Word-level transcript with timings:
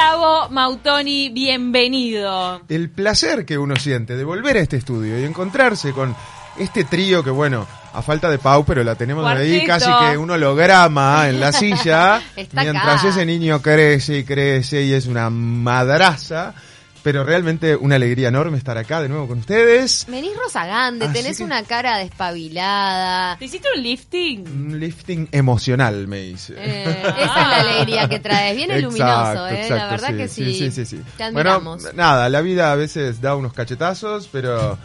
Gabo 0.00 0.48
Mautoni, 0.48 1.28
bienvenido. 1.28 2.62
El 2.70 2.88
placer 2.88 3.44
que 3.44 3.58
uno 3.58 3.76
siente 3.76 4.16
de 4.16 4.24
volver 4.24 4.56
a 4.56 4.60
este 4.60 4.78
estudio 4.78 5.20
y 5.20 5.24
encontrarse 5.24 5.92
con 5.92 6.16
este 6.58 6.84
trío 6.84 7.22
que, 7.22 7.28
bueno, 7.28 7.66
a 7.92 8.00
falta 8.00 8.30
de 8.30 8.38
Pau, 8.38 8.64
pero 8.64 8.82
la 8.82 8.94
tenemos 8.94 9.26
ahí 9.26 9.62
casi 9.66 9.90
que 10.00 10.16
un 10.16 10.30
holograma 10.30 11.28
en 11.28 11.38
la 11.38 11.52
silla, 11.52 12.22
mientras 12.34 13.00
acá. 13.00 13.08
ese 13.10 13.26
niño 13.26 13.60
crece 13.60 14.20
y 14.20 14.24
crece 14.24 14.84
y 14.84 14.94
es 14.94 15.04
una 15.04 15.28
madraza. 15.28 16.54
Pero 17.02 17.24
realmente 17.24 17.76
una 17.76 17.96
alegría 17.96 18.28
enorme 18.28 18.58
estar 18.58 18.76
acá 18.76 19.00
de 19.00 19.08
nuevo 19.08 19.26
con 19.26 19.38
ustedes. 19.38 20.04
Venís 20.08 20.32
rozagante, 20.36 21.06
Así 21.06 21.14
tenés 21.14 21.38
que- 21.38 21.44
una 21.44 21.62
cara 21.62 21.96
despabilada. 21.98 23.36
¿Te 23.38 23.44
hiciste 23.46 23.68
un 23.74 23.82
lifting? 23.82 24.46
Un 24.48 24.78
lifting 24.80 25.28
emocional, 25.32 26.06
me 26.06 26.18
dice. 26.20 26.54
Eh, 26.58 26.84
esa 26.84 27.42
es 27.42 27.48
la 27.48 27.56
alegría 27.60 28.08
que 28.08 28.18
traes. 28.20 28.56
Viene 28.56 28.74
Exacto, 28.78 28.98
luminoso, 28.98 29.48
¿eh? 29.48 29.70
la 29.70 29.86
verdad 29.90 30.16
que 30.16 30.28
sí. 30.28 30.54
Sí, 30.54 30.70
sí, 30.70 30.84
sí. 30.84 31.00
Te 31.16 31.30
bueno, 31.30 31.52
admiramos. 31.52 31.94
nada, 31.94 32.28
la 32.28 32.40
vida 32.42 32.72
a 32.72 32.76
veces 32.76 33.20
da 33.20 33.34
unos 33.34 33.52
cachetazos, 33.52 34.28
pero 34.30 34.76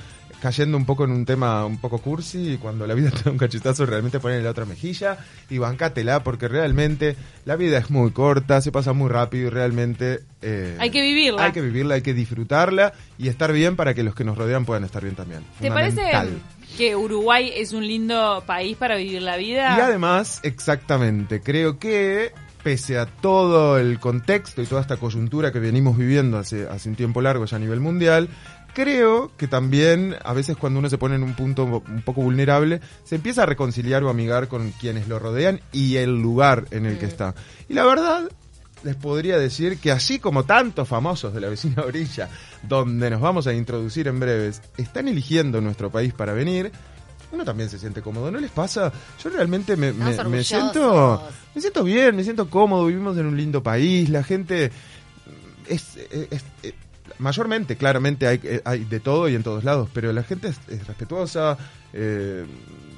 cayendo 0.41 0.77
un 0.77 0.85
poco 0.85 1.05
en 1.05 1.11
un 1.11 1.25
tema 1.25 1.65
un 1.65 1.77
poco 1.77 1.97
cursi, 1.99 2.53
y 2.53 2.57
cuando 2.57 2.85
la 2.87 2.93
vida 2.93 3.09
te 3.15 3.23
da 3.23 3.31
un 3.31 3.37
cachetazo, 3.37 3.85
realmente 3.85 4.19
ponen 4.19 4.43
la 4.43 4.51
otra 4.51 4.65
mejilla 4.65 5.17
y 5.49 5.57
bancátela, 5.57 6.23
porque 6.23 6.47
realmente 6.47 7.15
la 7.45 7.55
vida 7.55 7.77
es 7.77 7.89
muy 7.89 8.11
corta, 8.11 8.61
se 8.61 8.71
pasa 8.71 8.93
muy 8.93 9.09
rápido 9.09 9.47
y 9.47 9.49
realmente... 9.49 10.21
eh, 10.41 10.77
Hay 10.79 10.89
que 10.91 11.01
vivirla. 11.01 11.45
Hay 11.45 11.51
que 11.51 11.61
vivirla, 11.61 11.95
hay 11.95 12.01
que 12.01 12.13
disfrutarla 12.13 12.93
y 13.17 13.27
estar 13.29 13.51
bien 13.53 13.75
para 13.75 13.93
que 13.93 14.03
los 14.03 14.15
que 14.15 14.23
nos 14.23 14.37
rodean 14.37 14.65
puedan 14.65 14.83
estar 14.83 15.01
bien 15.03 15.15
también. 15.15 15.41
¿Te 15.59 15.69
parece 15.71 16.01
que 16.77 16.95
Uruguay 16.95 17.51
es 17.55 17.73
un 17.73 17.87
lindo 17.87 18.43
país 18.45 18.75
para 18.77 18.95
vivir 18.97 19.21
la 19.21 19.37
vida? 19.37 19.75
Y 19.77 19.81
además, 19.81 20.41
exactamente, 20.43 21.41
creo 21.41 21.79
que 21.79 22.31
pese 22.63 22.97
a 22.97 23.05
todo 23.05 23.77
el 23.77 23.99
contexto 23.99 24.61
y 24.61 24.65
toda 24.65 24.81
esta 24.81 24.97
coyuntura 24.97 25.51
que 25.51 25.59
venimos 25.59 25.95
viviendo 25.95 26.39
hace, 26.39 26.67
hace 26.67 26.89
un 26.89 26.95
tiempo 26.95 27.21
largo 27.21 27.45
ya 27.45 27.57
a 27.57 27.59
nivel 27.59 27.79
mundial, 27.79 28.27
creo 28.75 29.31
que 29.37 29.47
también 29.47 30.15
a 30.23 30.33
veces 30.33 30.55
cuando 30.57 30.77
uno 30.77 30.89
se 30.89 30.99
pone 30.99 31.15
en 31.15 31.23
un 31.23 31.33
punto 31.33 31.63
un 31.65 32.03
poco 32.03 32.21
vulnerable, 32.21 32.79
se 33.03 33.15
empieza 33.15 33.41
a 33.41 33.45
reconciliar 33.47 34.03
o 34.03 34.09
amigar 34.09 34.47
con 34.47 34.69
quienes 34.71 35.07
lo 35.07 35.17
rodean 35.17 35.61
y 35.71 35.95
el 35.95 36.21
lugar 36.21 36.65
en 36.69 36.85
el 36.85 36.99
que 36.99 37.05
está. 37.07 37.33
Y 37.67 37.73
la 37.73 37.85
verdad, 37.85 38.29
les 38.83 38.95
podría 38.95 39.39
decir 39.39 39.79
que 39.79 39.91
así 39.91 40.19
como 40.19 40.43
tantos 40.43 40.87
famosos 40.87 41.33
de 41.33 41.41
la 41.41 41.49
vecina 41.49 41.81
orilla, 41.87 42.29
donde 42.61 43.09
nos 43.09 43.21
vamos 43.21 43.47
a 43.47 43.53
introducir 43.53 44.07
en 44.07 44.19
breves, 44.19 44.61
están 44.77 45.07
eligiendo 45.07 45.59
nuestro 45.61 45.89
país 45.89 46.13
para 46.13 46.33
venir, 46.33 46.71
uno 47.31 47.43
también 47.43 47.69
se 47.69 47.79
siente 47.79 48.01
cómodo, 48.03 48.29
¿no 48.29 48.39
les 48.39 48.51
pasa? 48.51 48.93
Yo 49.23 49.29
realmente 49.31 49.75
me, 49.75 49.91
me- 49.93 50.15
siento 50.43 51.23
me 51.55 51.61
siento 51.61 51.83
bien, 51.83 52.15
me 52.15 52.23
siento 52.23 52.49
cómodo, 52.49 52.85
vivimos 52.85 53.17
en 53.17 53.25
un 53.25 53.35
lindo 53.35 53.63
país, 53.63 54.07
la 54.09 54.23
gente 54.23 54.71
es, 55.67 55.97
es- 56.11 56.43
es- 56.61 56.73
mayormente, 57.19 57.75
claramente 57.75 58.27
hay, 58.27 58.39
eh, 58.43 58.61
hay 58.65 58.85
de 58.85 58.99
todo 58.99 59.29
y 59.29 59.35
en 59.35 59.43
todos 59.43 59.63
lados, 59.63 59.89
pero 59.93 60.11
la 60.13 60.23
gente 60.23 60.49
es, 60.49 60.59
es 60.67 60.85
respetuosa, 60.87 61.57
eh, 61.93 62.45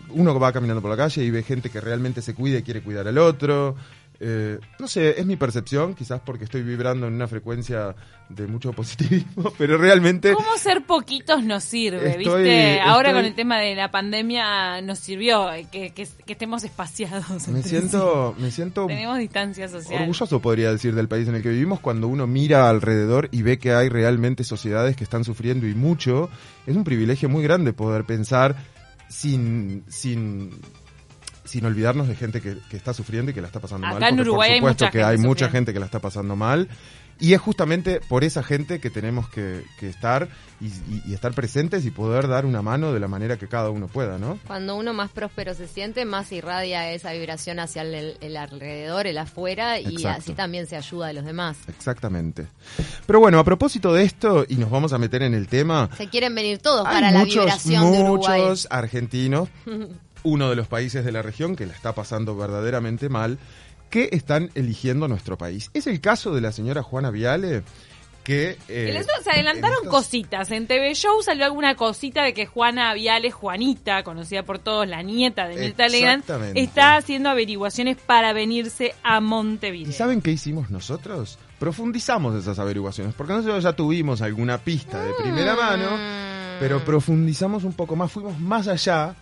uno 0.10 0.40
va 0.40 0.52
caminando 0.54 0.82
por 0.82 0.92
la 0.92 0.98
calle 0.98 1.24
y 1.24 1.32
ve 1.32 1.44
gente 1.44 1.70
que 1.70 1.82
realmente 1.82 2.22
se 2.22 2.34
cuida 2.34 2.60
y 2.60 2.64
quiere 2.64 2.82
cuidar 2.82 3.08
al 3.08 3.18
otro. 3.18 3.76
Eh, 4.20 4.60
no 4.80 4.88
sé, 4.88 5.20
es 5.20 5.26
mi 5.26 5.36
percepción, 5.36 5.94
quizás 5.94 6.20
porque 6.26 6.44
estoy 6.46 6.64
vibrando 6.64 7.08
en 7.08 7.14
una 7.14 7.28
frecuencia 7.28 7.96
de 8.30 8.46
mucho 8.48 8.74
positivismo, 8.74 9.54
pero 9.58 9.78
realmente... 9.78 10.34
¿Cómo 10.34 10.58
ser 10.58 10.86
poquitos 10.86 11.44
nos 11.44 11.64
sirve? 11.64 12.10
Estoy- 12.18 12.44
¿Viste? 12.44 12.80
Ahora 12.82 13.10
estoy- 13.10 13.20
con 13.22 13.26
el 13.26 13.36
tema 13.36 13.60
de 13.60 13.76
la 13.76 13.90
pandemia 13.92 14.82
nos 14.82 15.00
sirvió 15.00 15.54
eh, 15.54 15.68
que, 15.72 15.92
que- 15.92 16.08
que 16.26 16.34
estemos 16.34 16.64
espaciados. 16.64 17.48
Me 17.48 17.64
siento, 17.64 18.36
me 18.40 18.52
siento. 18.52 18.88
Tenemos 18.88 19.18
distancia 19.20 19.68
social. 19.70 20.02
orgulloso, 20.02 20.42
podría 20.42 20.72
decir, 20.72 20.94
del 20.96 21.08
país 21.08 21.28
en 21.28 21.36
el 21.36 21.44
que 21.44 21.50
vivimos 21.50 21.80
cuando 21.80 22.08
uno 22.08 22.28
mira 22.28 22.70
alrededor 22.70 23.30
y 23.32 23.44
ve 23.44 23.60
que 23.60 23.74
hay 23.74 23.88
realmente 23.90 24.44
sociedades 24.44 24.96
que 24.96 25.04
están 25.04 25.24
sufriendo 25.24 25.68
y 25.68 25.74
mucho. 25.76 26.30
Es 26.66 26.76
un 26.76 26.84
privilegio 26.84 27.30
muy 27.30 27.44
grande 27.44 27.72
poder 27.72 28.04
pensar 28.04 28.56
sin, 29.10 29.84
sin, 29.88 30.50
sin 31.48 31.66
olvidarnos 31.66 32.08
de 32.08 32.16
gente 32.16 32.42
que, 32.42 32.58
que 32.70 32.78
está 32.78 32.94
sufriendo 32.94 33.32
y 33.32 33.34
que 33.34 33.42
la 33.42 33.48
está 33.48 33.60
pasando 33.60 33.88
Acá 33.88 34.00
mal. 34.00 34.14
en 34.14 34.20
Uruguay 34.20 34.50
por 34.50 34.54
hay 34.54 34.60
supuesto 34.60 34.86
mucha 34.86 34.92
que 34.92 35.00
gente 35.00 35.12
hay 35.12 35.18
mucha 35.18 35.50
gente 35.50 35.74
que 35.74 35.80
la 35.80 35.86
está 35.86 36.00
pasando 36.00 36.36
mal. 36.36 36.68
Y 37.20 37.34
es 37.34 37.42
justamente 37.42 38.00
por 38.08 38.24
esa 38.24 38.44
gente 38.44 38.80
que 38.80 38.92
tenemos 38.92 39.28
que, 39.28 39.64
que 39.80 39.90
estar 39.90 40.28
y, 40.62 40.68
y- 40.68 41.02
y 41.08 41.14
estar 41.16 41.34
presentes 41.34 41.84
y 41.84 41.90
poder 41.90 42.28
dar 42.28 42.46
una 42.46 42.62
mano 42.62 42.94
de 42.94 43.00
la 43.00 43.08
manera 43.08 43.38
que 43.38 43.48
cada 43.48 43.72
uno 43.72 43.88
pueda, 43.88 44.20
¿no? 44.20 44.38
Cuando 44.46 44.76
uno 44.76 44.94
más 44.94 45.10
próspero 45.10 45.56
se 45.56 45.68
siente, 45.68 46.06
más 46.06 46.32
irradia 46.32 46.92
esa 46.92 47.14
vibración 47.14 47.58
hacia 47.60 47.82
el, 47.82 48.18
el 48.22 48.38
alrededor, 48.38 49.08
el 49.08 49.18
afuera, 49.18 49.80
y 49.80 49.96
Exacto. 49.96 50.22
así 50.22 50.34
también 50.34 50.68
se 50.68 50.76
ayuda 50.76 51.08
a 51.08 51.14
los 51.14 51.26
demás. 51.26 51.58
Exactamente. 51.68 52.46
Pero 53.08 53.20
bueno, 53.20 53.40
a 53.40 53.44
propósito 53.44 53.92
de 53.96 54.04
esto, 54.04 54.46
y 54.48 54.58
nos 54.58 54.70
vamos 54.70 54.94
a 54.94 55.00
meter 55.00 55.24
en 55.24 55.34
el 55.34 55.48
tema, 55.48 55.90
Se 55.98 56.10
quieren 56.10 56.36
venir 56.36 56.60
todos 56.60 56.86
Hay 56.86 56.94
para 56.94 57.10
la 57.10 57.20
muchos, 57.22 57.46
vibración 57.46 57.92
de 57.94 58.00
Uruguay. 58.04 58.42
muchos 58.42 58.68
argentinos, 58.70 59.50
uno 60.24 60.50
de 60.50 60.56
los 60.56 60.68
países 60.68 61.04
de 61.06 61.12
la 61.12 61.22
región 61.22 61.56
que 61.56 61.66
la 61.66 61.74
está 61.74 61.94
pasando 61.94 62.36
verdaderamente 62.36 63.10
mal, 63.10 63.38
que 63.90 64.10
están 64.12 64.50
eligiendo 64.56 65.08
nuestro 65.08 65.38
país. 65.38 65.70
Es 65.74 65.88
el 65.88 66.02
caso 66.02 66.34
de 66.36 66.42
la 66.42 66.52
señora 66.52 66.84
Juana 66.84 67.10
Viale, 67.10 67.64
que... 68.24 68.58
eh, 68.68 69.04
se 69.24 69.32
adelantaron 69.32 69.78
en 69.84 69.90
cositas. 69.90 70.52
En 70.52 70.68
TV 70.68 70.94
Show 70.94 71.22
salió 71.24 71.46
alguna 71.46 71.76
cosita 71.76 72.24
de 72.24 72.34
que 72.34 72.46
Juana 72.46 72.94
Viales, 72.94 73.34
Juanita, 73.34 74.04
conocida 74.04 74.44
por 74.44 74.60
todos, 74.60 74.86
la 74.88 75.02
nieta 75.04 75.48
de 75.48 75.56
Mirta 75.56 75.88
Legrand, 75.88 76.24
está 76.56 76.98
haciendo 76.98 77.30
averiguaciones 77.30 77.96
para 77.98 78.34
venirse 78.34 78.94
a 79.04 79.22
Montevideo. 79.22 79.90
¿Y 79.90 79.94
saben 79.94 80.22
qué 80.22 80.32
hicimos 80.32 80.70
nosotros? 80.70 81.38
Profundizamos 81.58 82.36
esas 82.36 82.60
averiguaciones, 82.60 83.16
porque 83.16 83.34
nosotros 83.34 83.64
ya 83.64 83.74
tuvimos 83.74 84.22
alguna 84.22 84.58
pista 84.58 85.02
de 85.02 85.14
primera 85.14 85.54
Mm. 85.54 85.58
mano, 85.58 85.88
pero 86.60 86.84
profundizamos 86.84 87.64
un 87.64 87.74
poco 87.74 87.96
más, 87.96 88.12
fuimos 88.12 88.38
más 88.40 88.68
allá 88.68 89.16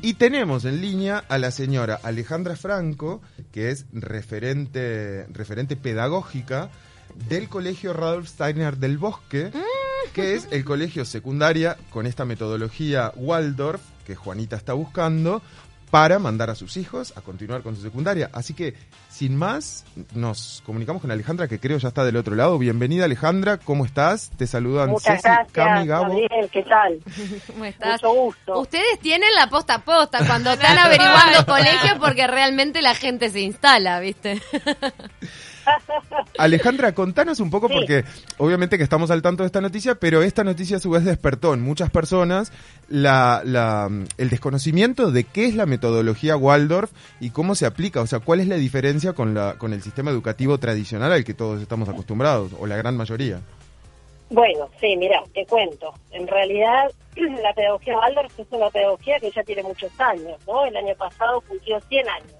y 0.00 0.14
tenemos 0.14 0.64
en 0.64 0.80
línea 0.80 1.24
a 1.28 1.38
la 1.38 1.50
señora 1.50 2.00
Alejandra 2.02 2.56
Franco, 2.56 3.20
que 3.50 3.70
es 3.70 3.86
referente, 3.92 5.26
referente 5.30 5.76
pedagógica 5.76 6.70
del 7.28 7.48
Colegio 7.48 7.92
Radolf 7.92 8.28
Steiner 8.28 8.78
del 8.78 8.96
Bosque, 8.96 9.50
que 10.14 10.34
es 10.34 10.48
el 10.50 10.64
colegio 10.64 11.04
secundaria 11.04 11.76
con 11.90 12.06
esta 12.06 12.24
metodología 12.24 13.12
Waldorf 13.16 13.82
que 14.06 14.14
Juanita 14.16 14.56
está 14.56 14.72
buscando 14.72 15.42
para 15.92 16.18
mandar 16.18 16.48
a 16.48 16.54
sus 16.54 16.78
hijos 16.78 17.12
a 17.18 17.20
continuar 17.20 17.60
con 17.60 17.76
su 17.76 17.82
secundaria. 17.82 18.30
Así 18.32 18.54
que, 18.54 18.72
sin 19.10 19.36
más, 19.36 19.84
nos 20.14 20.62
comunicamos 20.64 21.02
con 21.02 21.10
Alejandra, 21.10 21.48
que 21.48 21.60
creo 21.60 21.76
ya 21.76 21.88
está 21.88 22.02
del 22.02 22.16
otro 22.16 22.34
lado. 22.34 22.56
Bienvenida, 22.56 23.04
Alejandra, 23.04 23.58
¿cómo 23.58 23.84
estás? 23.84 24.30
Te 24.38 24.46
saludan 24.46 24.88
Muchas 24.88 25.20
Ceci, 25.20 25.28
gracias, 25.28 25.52
Cami, 25.52 25.86
Gabo. 25.86 26.04
Gabriel, 26.04 26.48
¿qué 26.50 26.62
tal? 26.62 26.98
¿Cómo 27.46 27.66
estás? 27.66 28.02
Mucho 28.02 28.14
gusto. 28.14 28.60
Ustedes 28.60 29.00
tienen 29.00 29.34
la 29.34 29.48
posta 29.48 29.74
a 29.74 29.78
posta 29.80 30.26
cuando 30.26 30.52
están 30.54 30.78
averiguando 30.78 31.44
colegios 31.44 31.98
porque 32.00 32.26
realmente 32.26 32.80
la 32.80 32.94
gente 32.94 33.28
se 33.28 33.42
instala, 33.42 34.00
¿viste? 34.00 34.40
Alejandra, 36.38 36.92
contanos 36.94 37.40
un 37.40 37.50
poco, 37.50 37.68
Sí. 37.68 37.74
porque 37.74 38.04
obviamente 38.38 38.78
que 38.78 38.84
estamos 38.84 39.10
al 39.10 39.22
tanto 39.22 39.42
de 39.42 39.46
esta 39.46 39.60
noticia, 39.60 39.94
pero 39.96 40.22
esta 40.22 40.44
noticia 40.44 40.76
a 40.78 40.80
su 40.80 40.90
vez 40.90 41.04
despertó 41.04 41.54
en 41.54 41.60
muchas 41.62 41.90
personas 41.90 42.52
la, 42.88 43.42
la- 43.44 43.88
el 44.18 44.30
desconocimiento 44.30 45.10
de 45.10 45.24
qué 45.24 45.46
es 45.46 45.54
la 45.54 45.66
metodología 45.66 46.36
Waldorf 46.36 46.90
y 47.20 47.30
cómo 47.30 47.54
se 47.54 47.66
aplica, 47.66 48.00
o 48.00 48.06
sea, 48.06 48.20
cuál 48.20 48.40
es 48.40 48.48
la 48.48 48.56
diferencia 48.56 49.12
con, 49.12 49.34
la, 49.34 49.54
con 49.58 49.72
el 49.72 49.82
sistema 49.82 50.10
educativo 50.10 50.58
tradicional 50.58 51.12
al 51.12 51.24
que 51.24 51.34
todos 51.34 51.60
estamos 51.62 51.88
acostumbrados, 51.88 52.52
o 52.58 52.66
la 52.66 52.76
gran 52.76 52.96
mayoría. 52.96 53.40
Bueno, 54.30 54.68
sí, 54.80 54.96
mira, 54.96 55.22
te 55.34 55.44
cuento. 55.44 55.92
En 56.10 56.26
realidad, 56.26 56.90
la 57.42 57.52
pedagogía 57.52 57.98
Waldorf 57.98 58.38
es 58.40 58.46
una 58.50 58.70
pedagogía 58.70 59.20
que 59.20 59.30
ya 59.30 59.42
tiene 59.42 59.62
muchos 59.62 59.90
años, 60.00 60.38
¿no? 60.46 60.64
El 60.64 60.74
año 60.76 60.94
pasado 60.96 61.42
cumplió 61.42 61.78
100 61.88 62.08
años. 62.08 62.32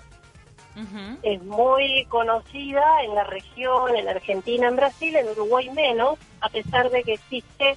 Es 1.23 1.43
muy 1.43 2.07
conocida 2.09 2.83
en 3.05 3.15
la 3.15 3.25
región, 3.25 3.95
en 3.97 4.09
Argentina, 4.09 4.69
en 4.69 4.77
Brasil, 4.77 5.15
en 5.17 5.29
Uruguay 5.29 5.69
menos, 5.71 6.19
a 6.41 6.49
pesar 6.49 6.89
de 6.91 7.03
que 7.03 7.15
existe 7.15 7.77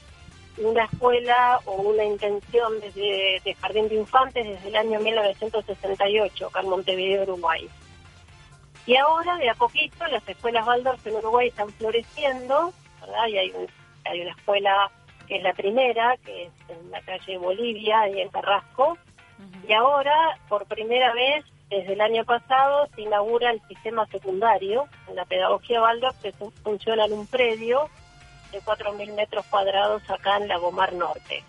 una 0.57 0.85
escuela 0.85 1.59
o 1.65 1.73
una 1.73 2.05
intención 2.05 2.79
desde 2.79 3.41
de 3.43 3.53
jardín 3.55 3.89
de 3.89 3.95
infantes 3.95 4.47
desde 4.47 4.69
el 4.69 4.75
año 4.77 4.99
1968 5.01 6.47
acá 6.47 6.61
en 6.61 6.69
Montevideo, 6.69 7.23
Uruguay. 7.23 7.67
Y 8.85 8.95
ahora, 8.95 9.35
de 9.37 9.49
a 9.49 9.55
poquito, 9.55 10.05
las 10.07 10.27
escuelas 10.29 10.65
Waldorf 10.65 11.05
en 11.07 11.15
Uruguay 11.15 11.47
están 11.49 11.69
floreciendo, 11.73 12.71
¿verdad? 13.01 13.27
Y 13.27 13.37
hay, 13.37 13.49
un- 13.51 13.67
hay 14.05 14.21
una 14.21 14.31
escuela 14.31 14.91
que 15.27 15.37
es 15.37 15.43
la 15.43 15.53
primera, 15.53 16.15
que 16.23 16.43
es 16.45 16.51
en 16.69 16.91
la 16.91 17.01
calle 17.01 17.37
Bolivia 17.37 18.07
y 18.09 18.21
en 18.21 18.29
Carrasco. 18.29 18.97
Y 19.67 19.73
ahora, 19.73 20.37
por 20.47 20.65
primera 20.67 21.13
vez, 21.13 21.43
desde 21.69 21.93
el 21.93 22.01
año 22.01 22.23
pasado, 22.25 22.87
se 22.95 23.01
inaugura 23.01 23.51
el 23.51 23.61
sistema 23.67 24.05
secundario 24.07 24.85
en 25.07 25.15
la 25.15 25.25
pedagogía 25.25 25.81
Waldorf, 25.81 26.15
que 26.21 26.31
fun- 26.33 26.53
funciona 26.63 27.05
en 27.05 27.13
un 27.13 27.27
predio 27.27 27.89
de 28.51 28.61
4.000 28.61 29.13
metros 29.15 29.45
cuadrados 29.47 30.07
acá 30.09 30.37
en 30.37 30.47
Lagomar 30.47 30.93
Norte. 30.93 31.43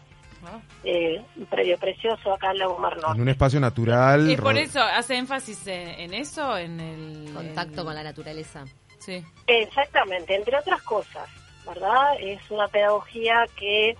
Ah. 0.44 0.58
Eh, 0.84 1.22
un 1.36 1.46
predio 1.46 1.76
precioso 1.78 2.32
acá 2.32 2.52
en 2.52 2.58
Lagomar 2.58 2.94
En 2.94 3.00
Norte. 3.00 3.20
un 3.22 3.28
espacio 3.28 3.60
natural. 3.60 4.30
Es 4.30 4.40
por 4.40 4.56
eso, 4.56 4.80
hace 4.80 5.16
énfasis 5.16 5.66
en, 5.66 5.88
en 6.00 6.14
eso, 6.14 6.56
en 6.56 6.80
el... 6.80 7.32
Contacto 7.34 7.80
en- 7.80 7.86
con 7.86 7.94
la 7.94 8.02
naturaleza. 8.02 8.64
Sí. 8.98 9.22
Exactamente, 9.46 10.34
entre 10.34 10.56
otras 10.56 10.82
cosas, 10.82 11.28
¿verdad? 11.66 12.14
Es 12.20 12.40
una 12.50 12.66
pedagogía 12.68 13.44
que 13.56 13.96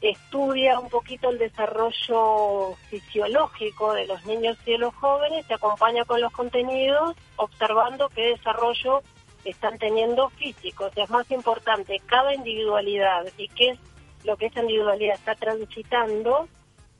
estudia 0.00 0.78
un 0.78 0.90
poquito 0.90 1.30
el 1.30 1.38
desarrollo 1.38 2.74
fisiológico 2.88 3.92
de 3.94 4.06
los 4.06 4.24
niños 4.26 4.58
y 4.66 4.72
de 4.72 4.78
los 4.78 4.94
jóvenes, 4.94 5.46
se 5.46 5.54
acompaña 5.54 6.04
con 6.04 6.20
los 6.20 6.32
contenidos, 6.32 7.16
observando 7.36 8.08
qué 8.10 8.28
desarrollo 8.36 9.02
están 9.44 9.78
teniendo 9.78 10.28
físicos. 10.30 10.92
Es 10.96 11.10
más 11.10 11.30
importante 11.30 12.00
cada 12.06 12.34
individualidad 12.34 13.26
y 13.36 13.48
qué 13.48 13.70
es 13.70 13.78
lo 14.24 14.36
que 14.36 14.46
esa 14.46 14.60
individualidad 14.60 15.14
está 15.14 15.34
transitando 15.34 16.48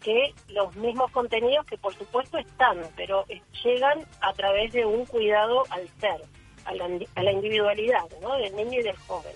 que 0.01 0.35
los 0.49 0.77
mismos 0.77 1.11
contenidos 1.11 1.65
que 1.65 1.79
por 1.79 1.95
supuesto 1.95 2.37
están, 2.37 2.79
pero 2.97 3.25
llegan 3.65 4.05
a 4.21 4.35
través 4.35 4.73
de 4.73 4.85
un 4.85 5.07
cuidado 5.07 5.65
al 5.71 5.89
ser, 5.99 6.21
a 6.67 6.75
la, 6.75 6.89
a 7.15 7.23
la 7.23 7.33
individualidad 7.33 8.05
¿no? 8.21 8.37
del 8.37 8.55
niño 8.55 8.81
y 8.81 8.83
del 8.83 8.97
joven. 8.99 9.33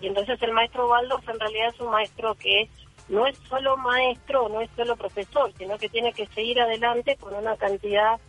Y 0.00 0.06
entonces 0.06 0.40
el 0.42 0.52
maestro 0.52 0.88
Baldos 0.88 1.20
en 1.28 1.38
realidad 1.38 1.68
es 1.74 1.80
un 1.80 1.90
maestro 1.90 2.34
que 2.34 2.68
no 3.08 3.26
es 3.26 3.36
solo 3.48 3.76
maestro, 3.76 4.48
no 4.48 4.60
es 4.60 4.70
solo 4.76 4.96
profesor, 4.96 5.52
sino 5.56 5.78
que 5.78 5.88
tiene 5.88 6.12
que 6.12 6.26
seguir 6.26 6.60
adelante 6.60 7.16
con 7.16 7.34
una 7.34 7.56
cantidad 7.56 8.20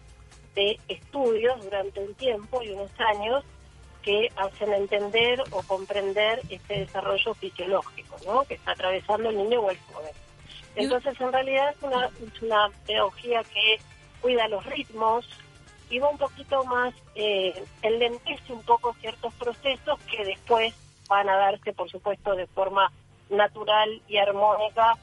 de 0.56 0.80
estudios 0.88 1.63
durante 1.63 2.00
un 2.00 2.13
tiempo 2.16 2.63
y 2.63 2.69
unos 2.69 2.92
años 3.00 3.44
que 4.01 4.30
hacen 4.38 4.74
entender 4.74 5.44
o 5.51 5.62
comprender 5.63 6.42
este 6.50 6.80
desarrollo 6.80 7.33
fisiológico 7.33 8.16
¿no? 8.25 8.44
que 8.44 8.56
está 8.56 8.71
atravesando 8.71 9.30
el 9.30 9.38
niño 9.38 9.60
o 9.60 9.69
el 9.69 9.77
joven. 9.92 10.13
Entonces, 10.75 11.19
en 11.19 11.33
realidad 11.33 11.71
es 11.71 11.83
una, 11.83 12.06
es 12.06 12.42
una 12.42 12.69
pedagogía 12.86 13.44
que 13.44 13.80
cuida 14.21 14.48
los 14.48 14.66
ritmos 14.66 15.27
y 15.89 16.00
va 16.00 16.10
un 16.10 16.18
poquito 16.18 16.63
más, 16.66 16.94
eh, 17.16 17.62
enlentece 17.81 18.54
un 18.54 18.62
poco 18.63 18.95
ciertos 19.01 19.33
procesos 19.33 20.00
que 20.10 20.24
después 20.24 20.74
van 21.09 21.27
a 21.27 21.35
darse, 21.35 21.73
por 21.73 21.89
supuesto, 21.89 22.33
de 22.35 22.47
forma 22.47 22.89
natural 23.29 24.01
y 24.07 24.17
armónica 24.17 24.94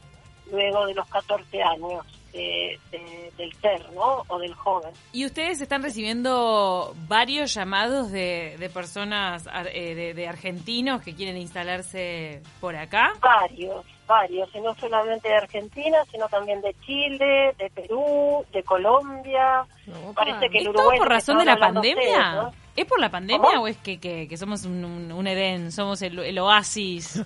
luego 0.50 0.86
de 0.86 0.94
los 0.94 1.06
14 1.08 1.62
años 1.62 2.06
del 2.32 3.52
ser, 3.60 3.90
¿no? 3.92 4.22
O 4.28 4.38
del 4.38 4.54
joven. 4.54 4.92
¿Y 5.12 5.24
ustedes 5.24 5.60
están 5.60 5.82
recibiendo 5.82 6.94
varios 7.08 7.54
llamados 7.54 8.10
de, 8.10 8.56
de 8.58 8.68
personas, 8.68 9.48
eh, 9.72 9.94
de, 9.94 10.14
de 10.14 10.28
argentinos 10.28 11.02
que 11.02 11.14
quieren 11.14 11.36
instalarse 11.38 12.42
por 12.60 12.76
acá? 12.76 13.12
Varios, 13.20 13.86
varios, 14.06 14.54
y 14.54 14.60
no 14.60 14.74
solamente 14.74 15.28
de 15.28 15.34
Argentina, 15.36 15.98
sino 16.10 16.28
también 16.28 16.60
de 16.60 16.74
Chile, 16.84 17.54
de 17.58 17.70
Perú, 17.70 18.44
de 18.52 18.62
Colombia. 18.62 19.64
Parece 20.14 20.50
que 20.50 20.58
el 20.58 20.66
¿Es 20.66 20.72
todo 20.74 20.90
por 20.90 21.08
razón 21.08 21.38
de 21.38 21.44
la 21.46 21.56
pandemia? 21.56 22.02
ustedes, 22.02 22.34
¿no? 22.34 22.65
¿Es 22.76 22.84
por 22.84 23.00
la 23.00 23.10
pandemia 23.10 23.40
¿Cómo? 23.48 23.62
o 23.62 23.66
es 23.68 23.76
que, 23.78 23.98
que, 23.98 24.28
que 24.28 24.36
somos 24.36 24.64
un, 24.66 24.84
un, 24.84 25.10
un 25.10 25.26
Edén, 25.26 25.72
somos 25.72 26.02
el, 26.02 26.18
el 26.18 26.38
oasis? 26.38 27.16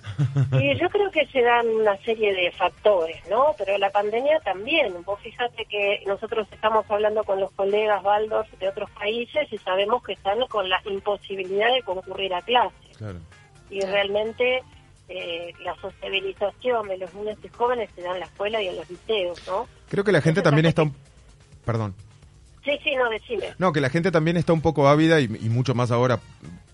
Y 0.59 0.79
yo 0.79 0.89
creo 0.89 1.11
que 1.11 1.25
se 1.27 1.41
dan 1.41 1.67
una 1.67 1.97
serie 1.97 2.33
de 2.33 2.51
factores, 2.51 3.17
¿no? 3.29 3.53
Pero 3.57 3.77
la 3.77 3.89
pandemia 3.89 4.39
también. 4.45 4.93
Vos 5.03 5.19
fíjate 5.21 5.65
que 5.65 6.03
nosotros 6.07 6.47
estamos 6.51 6.85
hablando 6.89 7.23
con 7.23 7.39
los 7.39 7.51
colegas 7.51 8.01
Baldos 8.01 8.47
de 8.59 8.69
otros 8.69 8.89
países 8.91 9.51
y 9.51 9.57
sabemos 9.57 10.01
que 10.03 10.13
están 10.13 10.39
con 10.47 10.69
la 10.69 10.81
imposibilidad 10.85 11.73
de 11.73 11.81
concurrir 11.83 12.33
a 12.33 12.41
clases. 12.41 12.97
Claro. 12.97 13.19
Y 13.69 13.81
realmente 13.81 14.63
eh, 15.09 15.53
la 15.63 15.75
sociabilización 15.81 16.87
de 16.87 16.97
los 16.97 17.13
niños 17.13 17.37
y 17.43 17.47
jóvenes 17.49 17.89
se 17.95 18.01
da 18.01 18.13
en 18.13 18.19
la 18.21 18.25
escuela 18.25 18.61
y 18.61 18.67
en 18.67 18.75
los 18.77 18.89
liceos, 18.89 19.41
¿no? 19.47 19.67
Creo 19.89 20.03
que 20.03 20.11
la 20.11 20.21
gente 20.21 20.39
Entonces, 20.39 20.43
también 20.43 20.65
está... 20.67 20.83
un- 20.83 20.95
Perdón. 21.65 21.93
Sí, 22.63 22.71
sí, 22.83 22.95
no, 22.95 23.09
decime. 23.09 23.47
No, 23.57 23.73
que 23.73 23.81
la 23.81 23.89
gente 23.89 24.11
también 24.11 24.37
está 24.37 24.53
un 24.53 24.61
poco 24.61 24.87
ávida 24.87 25.19
y, 25.19 25.27
mucho 25.27 25.73
más 25.73 25.91
ahora 25.91 26.19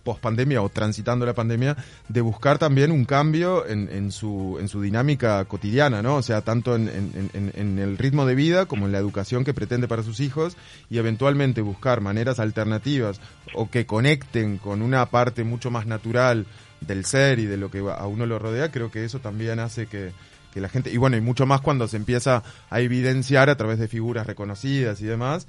post 0.04 0.22
pandemia 0.22 0.62
o 0.62 0.70
transitando 0.70 1.26
la 1.26 1.34
pandemia 1.34 1.76
de 2.08 2.22
buscar 2.22 2.58
también 2.58 2.92
un 2.92 3.04
cambio 3.04 3.68
en, 3.68 4.12
su 4.12 4.58
en 4.60 4.70
su 4.70 4.82
dinámica 4.82 5.44
cotidiana, 5.46 6.02
¿no? 6.02 6.16
O 6.16 6.22
sea, 6.22 6.42
tanto 6.42 6.76
en- 6.76 7.30
en 7.34 7.80
el 7.80 7.98
ritmo 7.98 8.26
de 8.26 8.36
vida 8.36 8.66
como 8.68 8.86
en 8.86 8.94
la 8.94 9.00
educación 9.00 9.44
que 9.44 9.54
pretende 9.54 9.88
para 9.88 10.04
sus 10.04 10.22
hijos 10.22 10.56
y 10.90 10.98
eventualmente 10.98 11.62
buscar 11.62 12.00
maneras 12.00 12.40
alternativas 12.40 13.20
o 13.54 13.70
que 13.70 13.86
conecten 13.86 14.58
con 14.60 14.82
una 14.82 15.06
parte 15.08 15.44
mucho 15.44 15.72
más 15.72 15.86
natural 15.88 16.46
del 16.82 17.04
ser 17.06 17.40
y 17.40 17.46
de 17.46 17.58
lo 17.58 17.70
que 17.72 17.80
a 17.80 18.08
uno 18.08 18.26
lo 18.26 18.40
rodea, 18.40 18.72
creo 18.72 18.92
que 18.92 19.04
eso 19.04 19.20
también 19.20 19.60
hace 19.60 19.88
que 19.88 20.12
que 20.54 20.62
la 20.62 20.70
gente, 20.70 20.90
y 20.92 20.98
bueno, 20.98 21.18
y 21.18 21.22
mucho 21.22 21.46
más 21.46 21.60
cuando 21.62 21.88
se 21.90 21.98
empieza 21.98 22.42
a 22.70 22.80
evidenciar 22.80 23.50
a 23.50 23.58
través 23.58 23.80
de 23.80 23.88
figuras 23.90 24.26
reconocidas 24.26 25.02
y 25.02 25.06
demás, 25.06 25.46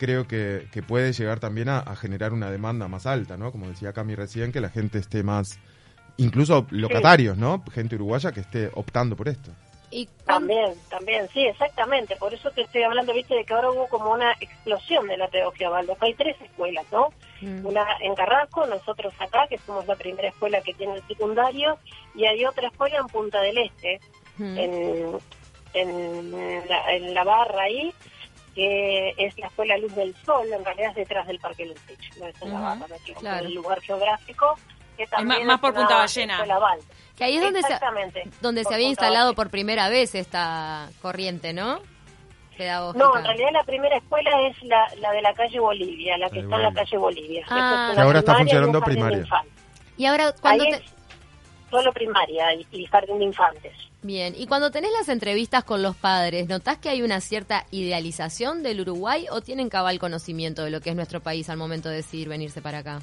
creo 0.00 0.26
que, 0.26 0.66
que 0.72 0.82
puede 0.82 1.12
llegar 1.12 1.40
también 1.40 1.68
a, 1.68 1.80
a 1.80 1.94
generar 1.94 2.32
una 2.32 2.50
demanda 2.50 2.88
más 2.88 3.04
alta, 3.04 3.36
¿no? 3.36 3.52
Como 3.52 3.68
decía 3.68 3.92
Cami 3.92 4.14
recién, 4.14 4.50
que 4.50 4.62
la 4.62 4.70
gente 4.70 4.98
esté 4.98 5.22
más, 5.22 5.58
incluso 6.16 6.66
locatarios, 6.70 7.36
¿no? 7.36 7.62
Gente 7.70 7.96
uruguaya 7.96 8.32
que 8.32 8.40
esté 8.40 8.70
optando 8.72 9.14
por 9.14 9.28
esto. 9.28 9.50
¿Y 9.90 10.08
También, 10.24 10.72
también, 10.88 11.28
sí, 11.34 11.44
exactamente. 11.44 12.16
Por 12.16 12.32
eso 12.32 12.50
te 12.52 12.62
estoy 12.62 12.82
hablando, 12.84 13.12
viste, 13.12 13.34
de 13.34 13.44
que 13.44 13.52
ahora 13.52 13.70
hubo 13.72 13.88
como 13.88 14.12
una 14.12 14.32
explosión 14.40 15.06
de 15.06 15.18
la 15.18 15.28
pedagogía 15.28 15.68
Baldos. 15.68 15.98
Hay 16.00 16.14
tres 16.14 16.36
escuelas, 16.40 16.86
¿no? 16.90 17.08
Mm. 17.42 17.66
Una 17.66 17.84
en 18.00 18.14
Carrasco, 18.14 18.66
nosotros 18.66 19.12
acá, 19.18 19.48
que 19.48 19.58
somos 19.58 19.86
la 19.86 19.96
primera 19.96 20.28
escuela 20.28 20.62
que 20.62 20.72
tiene 20.74 20.94
el 20.94 21.06
secundario, 21.08 21.76
y 22.14 22.24
hay 22.24 22.44
otra 22.46 22.68
escuela 22.68 22.98
en 22.98 23.06
Punta 23.08 23.40
del 23.42 23.58
Este, 23.58 24.00
Mm. 24.38 24.56
en, 24.58 25.18
en, 25.74 26.68
la, 26.68 26.94
en 26.94 27.14
la 27.14 27.24
barra 27.24 27.64
ahí, 27.64 27.92
que 28.54 29.14
es 29.16 29.38
la 29.38 29.46
Escuela 29.46 29.76
Luz 29.78 29.94
del 29.94 30.14
Sol, 30.24 30.46
en 30.52 30.64
realidad 30.64 30.90
es 30.90 30.96
detrás 30.96 31.26
del 31.26 31.38
Parque 31.38 31.66
Lutich, 31.66 32.16
no 32.18 32.26
es 32.26 32.42
en 32.42 32.52
la 32.52 32.74
equivoqué, 32.96 33.14
claro. 33.20 33.38
en 33.40 33.46
el 33.46 33.54
lugar 33.54 33.80
geográfico, 33.80 34.58
que 34.96 35.06
también 35.06 35.46
más 35.46 35.56
es 35.56 35.60
por 35.60 35.70
una 35.70 35.80
Punta 35.80 35.96
Ballena. 35.96 36.46
Que 37.16 37.24
ahí 37.24 37.36
es 37.36 37.42
donde 37.42 37.62
se, 37.62 37.78
donde 38.40 38.60
se 38.60 38.64
Por 38.64 38.74
había 38.74 38.86
Punta 38.88 38.90
instalado 38.90 39.34
por 39.34 39.50
primera 39.50 39.88
vez 39.88 40.14
esta 40.14 40.88
corriente, 41.02 41.52
¿no? 41.52 41.80
Pedagógica. 42.56 43.02
No, 43.04 43.16
en 43.16 43.24
realidad 43.24 43.48
la 43.52 43.64
primera 43.64 43.96
escuela 43.96 44.30
es 44.48 44.62
la, 44.64 44.86
la 44.98 45.12
de 45.12 45.22
la 45.22 45.32
calle 45.32 45.58
Bolivia, 45.60 46.18
la 46.18 46.28
que 46.28 46.40
Ahí 46.40 46.44
está 46.44 46.56
en 46.56 46.62
la 46.62 46.72
calle 46.74 46.96
Bolivia. 46.98 47.46
Ah. 47.48 47.88
Es 47.90 47.96
Que 47.96 48.02
ahora 48.02 48.18
está 48.18 48.34
funcionando 48.36 48.82
primaria. 48.82 49.24
Y 49.96 50.04
ahora, 50.06 50.34
cuando 50.40 50.64
Ahí 50.64 50.70
te- 50.70 50.76
es 50.76 50.82
solo 51.70 51.92
primaria 51.92 52.54
y, 52.54 52.66
y 52.72 52.84
jardín 52.86 53.18
de 53.18 53.24
infantes. 53.24 53.72
Bien, 54.02 54.34
y 54.36 54.46
cuando 54.46 54.70
tenés 54.70 54.92
las 54.92 55.10
entrevistas 55.10 55.62
con 55.62 55.82
los 55.82 55.94
padres, 55.94 56.48
¿notás 56.48 56.78
que 56.78 56.88
hay 56.88 57.02
una 57.02 57.20
cierta 57.20 57.66
idealización 57.70 58.62
del 58.62 58.80
Uruguay 58.80 59.26
o 59.30 59.42
tienen 59.42 59.68
cabal 59.68 59.98
conocimiento 59.98 60.64
de 60.64 60.70
lo 60.70 60.80
que 60.80 60.90
es 60.90 60.96
nuestro 60.96 61.20
país 61.20 61.50
al 61.50 61.58
momento 61.58 61.90
de 61.90 61.96
decidir 61.96 62.28
venirse 62.28 62.62
para 62.62 62.78
acá? 62.78 63.00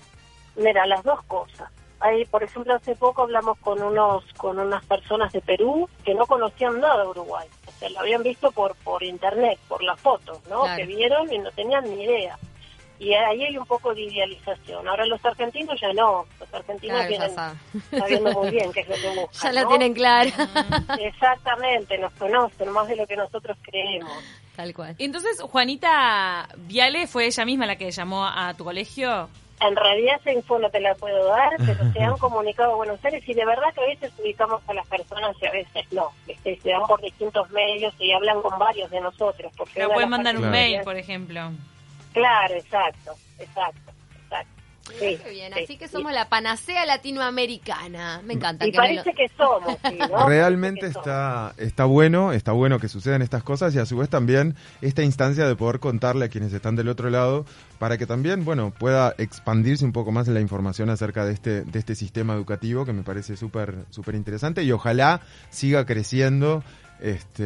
Mira, 0.55 0.87
las 0.87 1.03
dos 1.03 1.21
cosas. 1.25 1.69
Hay, 1.99 2.25
por 2.25 2.43
ejemplo, 2.43 2.73
hace 2.73 2.95
poco 2.95 3.23
hablamos 3.23 3.57
con 3.59 3.81
unos 3.81 4.23
con 4.33 4.59
unas 4.59 4.83
personas 4.85 5.31
de 5.33 5.41
Perú 5.41 5.87
que 6.03 6.13
no 6.13 6.25
conocían 6.25 6.79
nada 6.79 7.03
de 7.03 7.09
Uruguay. 7.09 7.47
O 7.67 7.71
sea, 7.71 7.89
lo 7.89 7.99
habían 7.99 8.23
visto 8.23 8.51
por 8.51 8.75
por 8.77 9.03
internet, 9.03 9.59
por 9.67 9.83
las 9.83 9.99
fotos, 9.99 10.39
¿no? 10.47 10.61
Claro. 10.61 10.77
Que 10.77 10.85
vieron 10.85 11.31
y 11.31 11.39
no 11.39 11.51
tenían 11.51 11.83
ni 11.85 12.03
idea. 12.03 12.37
Y 12.99 13.13
ahí 13.13 13.43
hay 13.43 13.57
un 13.57 13.65
poco 13.65 13.93
de 13.93 14.01
idealización. 14.01 14.87
Ahora 14.87 15.05
los 15.05 15.23
argentinos 15.23 15.79
ya 15.79 15.93
no. 15.93 16.25
Los 16.39 16.53
argentinos 16.53 16.97
Claro, 16.97 17.09
vienen 17.09 17.31
sabiendo 17.91 18.31
muy 18.33 18.49
bien 18.49 18.71
qué 18.73 18.79
es 18.81 18.87
lo 18.87 18.95
que 18.95 19.09
buscan. 19.09 19.27
Ya 19.43 19.51
la 19.51 19.61
¿no? 19.63 19.69
tienen 19.69 19.93
clara. 19.93 20.31
Exactamente, 20.99 21.97
nos 21.97 22.13
conocen 22.13 22.71
más 22.71 22.87
de 22.87 22.95
lo 22.95 23.05
que 23.05 23.15
nosotros 23.15 23.57
creemos. 23.61 24.11
Tal 24.55 24.73
cual. 24.73 24.95
Entonces, 24.97 25.39
Juanita 25.41 26.49
Viale 26.57 27.05
fue 27.05 27.27
ella 27.27 27.45
misma 27.45 27.67
la 27.67 27.75
que 27.75 27.91
llamó 27.91 28.25
a 28.25 28.53
tu 28.55 28.63
colegio. 28.63 29.29
En 29.59 29.75
realidad 29.75 30.17
esa 30.19 30.31
info 30.31 30.59
no 30.59 30.69
te 30.69 30.79
la 30.79 30.93
puedo 30.95 31.25
dar, 31.25 31.49
pero 31.57 31.91
se 31.91 31.99
han 31.99 32.17
comunicado 32.19 32.73
a 32.73 32.75
Buenos 32.75 33.03
Aires 33.03 33.23
y 33.27 33.33
de 33.33 33.45
verdad 33.45 33.73
que 33.73 33.81
a 33.81 33.87
veces 33.87 34.11
ubicamos 34.19 34.61
a 34.67 34.73
las 34.73 34.87
personas 34.87 35.35
y 35.41 35.45
a 35.47 35.51
veces 35.51 35.91
no. 35.91 36.11
Este, 36.27 36.59
se 36.59 36.69
dan 36.69 36.85
por 36.87 37.01
distintos 37.01 37.49
medios 37.51 37.93
y 37.99 38.11
hablan 38.11 38.41
con 38.41 38.57
varios 38.59 38.89
de 38.91 39.01
nosotros. 39.01 39.51
Porque 39.57 39.81
de 39.81 39.87
pueden 39.87 40.09
mandar 40.09 40.37
un 40.37 40.49
mail, 40.49 40.81
por 40.83 40.95
ejemplo. 40.95 41.51
Claro, 42.17 42.53
exacto, 42.55 43.11
exacto, 43.39 43.91
exacto. 44.23 44.51
Sí, 44.99 45.19
Qué 45.21 45.29
bien, 45.31 45.53
sí, 45.53 45.63
así 45.63 45.77
que 45.77 45.87
sí. 45.87 45.93
somos 45.93 46.13
la 46.13 46.29
panacea 46.29 46.85
latinoamericana. 46.85 48.21
Me 48.23 48.33
encanta. 48.35 48.65
Y 48.65 48.71
que 48.71 48.77
me 48.79 48.83
parece 48.87 49.09
lo- 49.09 49.15
que 49.15 49.29
somos, 49.37 49.77
sí, 49.89 49.97
¿no? 50.09 50.25
Realmente 50.25 50.87
está, 50.87 51.53
está 51.57 51.83
bueno, 51.85 52.31
está 52.31 52.53
bueno 52.53 52.79
que 52.79 52.87
sucedan 52.87 53.21
estas 53.21 53.43
cosas 53.43 53.75
y 53.75 53.79
a 53.79 53.85
su 53.85 53.97
vez 53.97 54.09
también 54.09 54.55
esta 54.81 55.03
instancia 55.03 55.45
de 55.45 55.55
poder 55.55 55.79
contarle 55.79 56.25
a 56.25 56.29
quienes 56.29 56.53
están 56.53 56.75
del 56.77 56.87
otro 56.87 57.09
lado 57.09 57.45
para 57.79 57.97
que 57.97 58.05
también, 58.05 58.45
bueno, 58.45 58.71
pueda 58.71 59.13
expandirse 59.17 59.83
un 59.85 59.91
poco 59.91 60.11
más 60.11 60.27
la 60.29 60.39
información 60.39 60.89
acerca 60.89 61.25
de 61.25 61.33
este, 61.33 61.63
de 61.65 61.79
este 61.79 61.93
sistema 61.93 62.33
educativo 62.33 62.85
que 62.85 62.93
me 62.93 63.03
parece 63.03 63.35
súper, 63.35 63.75
súper 63.89 64.15
interesante 64.15 64.63
y 64.63 64.71
ojalá 64.71 65.21
siga 65.49 65.85
creciendo 65.85 66.63
este, 67.01 67.43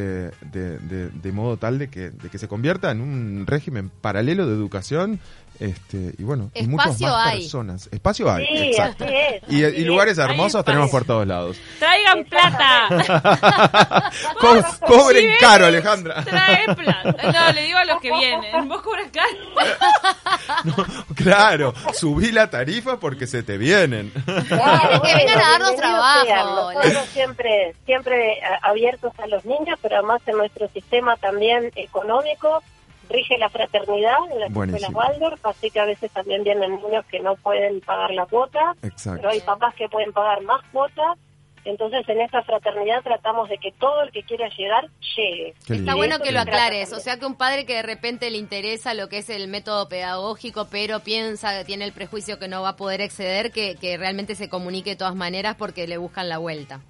de, 0.52 0.78
de- 0.80 1.10
de 1.10 1.32
modo 1.32 1.58
tal 1.58 1.78
de 1.80 1.90
que, 1.90 2.10
de 2.12 2.30
que 2.30 2.38
se 2.38 2.48
convierta 2.48 2.92
en 2.92 3.02
un 3.02 3.46
régimen 3.48 3.90
paralelo 4.02 4.48
de 4.48 4.54
educación 4.54 5.20
este, 5.62 6.14
y 6.18 6.24
bueno, 6.24 6.50
y 6.56 6.68
muchas 6.68 6.88
Espacio 6.88 7.08
más 7.08 7.28
hay. 7.28 7.40
personas. 7.42 7.90
Espacio 7.92 8.32
hay, 8.32 8.46
Sí, 8.48 8.58
exacto. 8.72 9.04
así 9.06 9.14
es, 9.16 9.44
Y, 9.48 9.64
así 9.64 9.76
y 9.78 9.86
lugares 9.86 10.14
es. 10.18 10.20
Hermosos 10.26 10.48
espacio. 10.48 10.64
tenemos 10.64 10.90
por 10.90 11.06
todos 11.06 11.28
lados. 11.28 11.58
Traigan 11.80 12.24
plata. 12.26 14.12
Co- 14.40 14.88
cobren 14.88 15.32
Si 15.32 15.38
caro, 15.40 15.66
Alejandra. 15.68 16.24
Trae 16.24 16.66
plata. 16.76 17.32
No, 17.32 17.54
le 17.54 17.64
digo 17.64 17.78
a 17.78 17.86
los 17.86 18.02
que 18.02 18.12
vienen. 18.12 18.68
Vos 18.68 18.82
cobras 18.82 19.08
caro. 19.14 20.86
claro, 21.16 21.74
subí 21.94 22.32
la 22.32 22.50
tarifa 22.50 23.00
porque 23.00 23.28
se 23.28 23.44
te 23.44 23.58
vienen. 23.58 24.12
Claro, 24.48 25.02
Que 25.02 25.16
vengan 25.16 25.40
a 25.40 25.50
darnos 25.52 25.76
trabajo. 25.76 26.26
sean. 26.26 26.46
Nosotros 26.48 27.06
siempre, 27.14 27.76
siempre 27.86 28.34
eh, 28.34 28.42
abiertos 28.64 29.14
a 29.20 29.28
los 29.28 29.46
niños, 29.46 29.78
pero 29.82 29.98
además 29.98 30.22
en 30.26 30.38
nuestro 30.38 30.68
sistema 30.70 31.16
también 31.18 31.72
económico 31.76 32.64
rige 33.12 33.38
la 33.38 33.50
fraternidad 33.50 34.18
en 34.32 34.40
las 34.40 34.52
Buenísimo. 34.52 34.88
escuelas 34.90 35.12
Waldorf, 35.20 35.46
así 35.46 35.70
que 35.70 35.80
a 35.80 35.86
veces 35.86 36.12
también 36.12 36.44
vienen 36.44 36.76
niños 36.82 37.06
que 37.06 37.20
no 37.20 37.36
pueden 37.36 37.82
pagar 37.82 38.12
la 38.12 38.26
cuota, 38.26 38.76
Exacto. 38.82 39.20
pero 39.22 39.30
hay 39.30 39.42
papás 39.42 39.76
que 39.76 39.88
pueden 39.90 40.12
pagar 40.14 40.42
más 40.42 40.62
cuotas. 40.72 41.18
Entonces 41.64 42.08
en 42.10 42.20
esta 42.22 42.42
fraternidad 42.42 43.04
tratamos 43.04 43.48
de 43.48 43.60
que 43.60 43.72
todo 43.74 44.02
el 44.02 44.12
que 44.12 44.24
quiera 44.24 44.50
llegar 44.50 44.90
llegue. 45.16 45.54
Está 45.70 45.94
bueno 45.94 46.20
que 46.20 46.32
lo 46.32 46.40
aclares, 46.40 46.92
o 46.92 47.00
sea 47.00 47.20
que 47.20 47.26
un 47.28 47.36
padre 47.36 47.68
que 47.68 47.76
de 47.76 47.84
repente 47.84 48.32
le 48.32 48.40
interesa 48.40 48.96
lo 48.96 49.10
que 49.10 49.20
es 49.20 49.30
el 49.30 49.48
método 49.48 49.88
pedagógico, 49.88 50.68
pero 50.72 51.02
piensa, 51.02 51.64
tiene 51.64 51.86
el 51.86 51.94
prejuicio 51.94 52.40
que 52.40 52.48
no 52.48 52.64
va 52.64 52.70
a 52.70 52.76
poder 52.78 53.02
exceder, 53.02 53.52
que, 53.52 53.76
que 53.76 53.96
realmente 53.98 54.34
se 54.34 54.50
comunique 54.50 54.92
de 54.92 54.96
todas 54.96 55.14
maneras 55.14 55.56
porque 55.56 55.86
le 55.86 55.98
buscan 55.98 56.30
la 56.30 56.40
vuelta. 56.40 56.82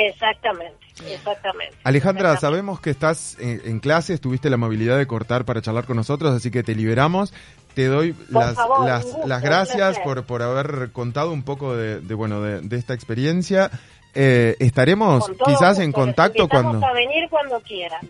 Exactamente, 0.00 0.86
exactamente. 1.08 1.76
Alejandra, 1.82 2.28
Exactamente. 2.32 2.40
sabemos 2.40 2.80
que 2.80 2.90
estás 2.90 3.36
en, 3.40 3.60
en 3.64 3.80
clases, 3.80 4.20
tuviste 4.20 4.48
la 4.48 4.54
amabilidad 4.54 4.96
de 4.96 5.08
cortar 5.08 5.44
para 5.44 5.60
charlar 5.60 5.86
con 5.86 5.96
nosotros, 5.96 6.32
así 6.32 6.52
que 6.52 6.62
te 6.62 6.76
liberamos. 6.76 7.34
Te 7.74 7.86
doy 7.86 8.12
Por 8.12 8.42
las, 8.42 8.54
favor, 8.54 8.86
las, 8.86 9.04
gusto, 9.04 9.26
las 9.26 9.42
gracias 9.42 9.98
por, 10.00 10.24
por 10.24 10.42
haber 10.42 10.90
contado 10.92 11.32
un 11.32 11.42
poco 11.42 11.76
de, 11.76 12.00
de, 12.00 12.14
bueno 12.14 12.40
de, 12.40 12.60
de 12.60 12.76
esta 12.76 12.94
experiencia. 12.94 13.72
Eh, 14.14 14.56
estaremos 14.58 15.26
todo 15.26 15.36
quizás 15.44 15.68
gusto, 15.76 15.82
en 15.82 15.92
contacto 15.92 16.48
cuando 16.48 16.84
a 16.84 16.92
venir 16.92 17.28
cuando 17.30 17.60
quieran. 17.60 18.00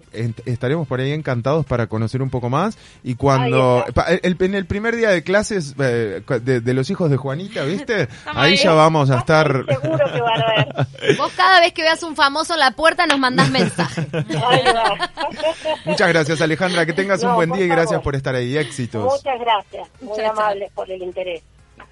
estaremos 0.47 0.89
por 0.89 1.01
ahí 1.01 1.13
encantados 1.13 1.67
para 1.67 1.87
conocer 1.87 2.23
un 2.23 2.31
poco 2.31 2.49
más 2.49 2.79
y 3.05 3.15
cuando 3.17 3.85
el- 4.23 4.37
en 4.41 4.55
el 4.55 4.65
primer 4.65 4.97
día 4.97 5.11
de 5.11 5.23
clases 5.23 5.75
eh, 5.79 6.23
de, 6.43 6.61
de 6.61 6.75
los 6.75 6.89
hijos 6.89 7.11
de 7.11 7.17
Juanita, 7.19 7.65
¿viste? 7.65 8.09
Ahí 8.27 8.53
ahí. 8.53 8.57
ya 8.57 8.73
vamos 8.73 9.11
a 9.11 9.19
estar 9.19 9.65
Seguro 9.69 10.13
que 10.13 10.21
van 10.21 10.43
a 10.43 10.47
ver. 10.55 11.17
Vos 11.19 11.33
cada 11.37 11.61
vez 11.61 11.73
que 11.75 11.83
veas 11.83 12.03
un 12.03 12.15
famoso 12.17 12.55
en 12.55 12.61
la 12.61 12.71
puerta 12.71 13.05
nos 13.07 13.19
mandás 13.19 13.51
mensaje. 13.51 14.07
Muchas 15.85 16.09
gracias 16.09 16.41
Alejandra, 16.41 16.87
que 16.87 16.93
tengas 16.93 17.23
un 17.23 17.35
buen 17.35 17.51
día 17.53 17.65
y 17.65 17.69
gracias 17.69 17.91
favor. 17.91 18.05
por 18.05 18.17
estar 18.17 18.35
ahí. 18.35 18.57
Éxitos. 18.57 19.05
Muchas 19.05 19.39
gracias, 19.41 19.89
muy 20.01 20.21
amables 20.21 20.71
por 20.73 20.91
el 20.91 21.03
interés. 21.03 21.43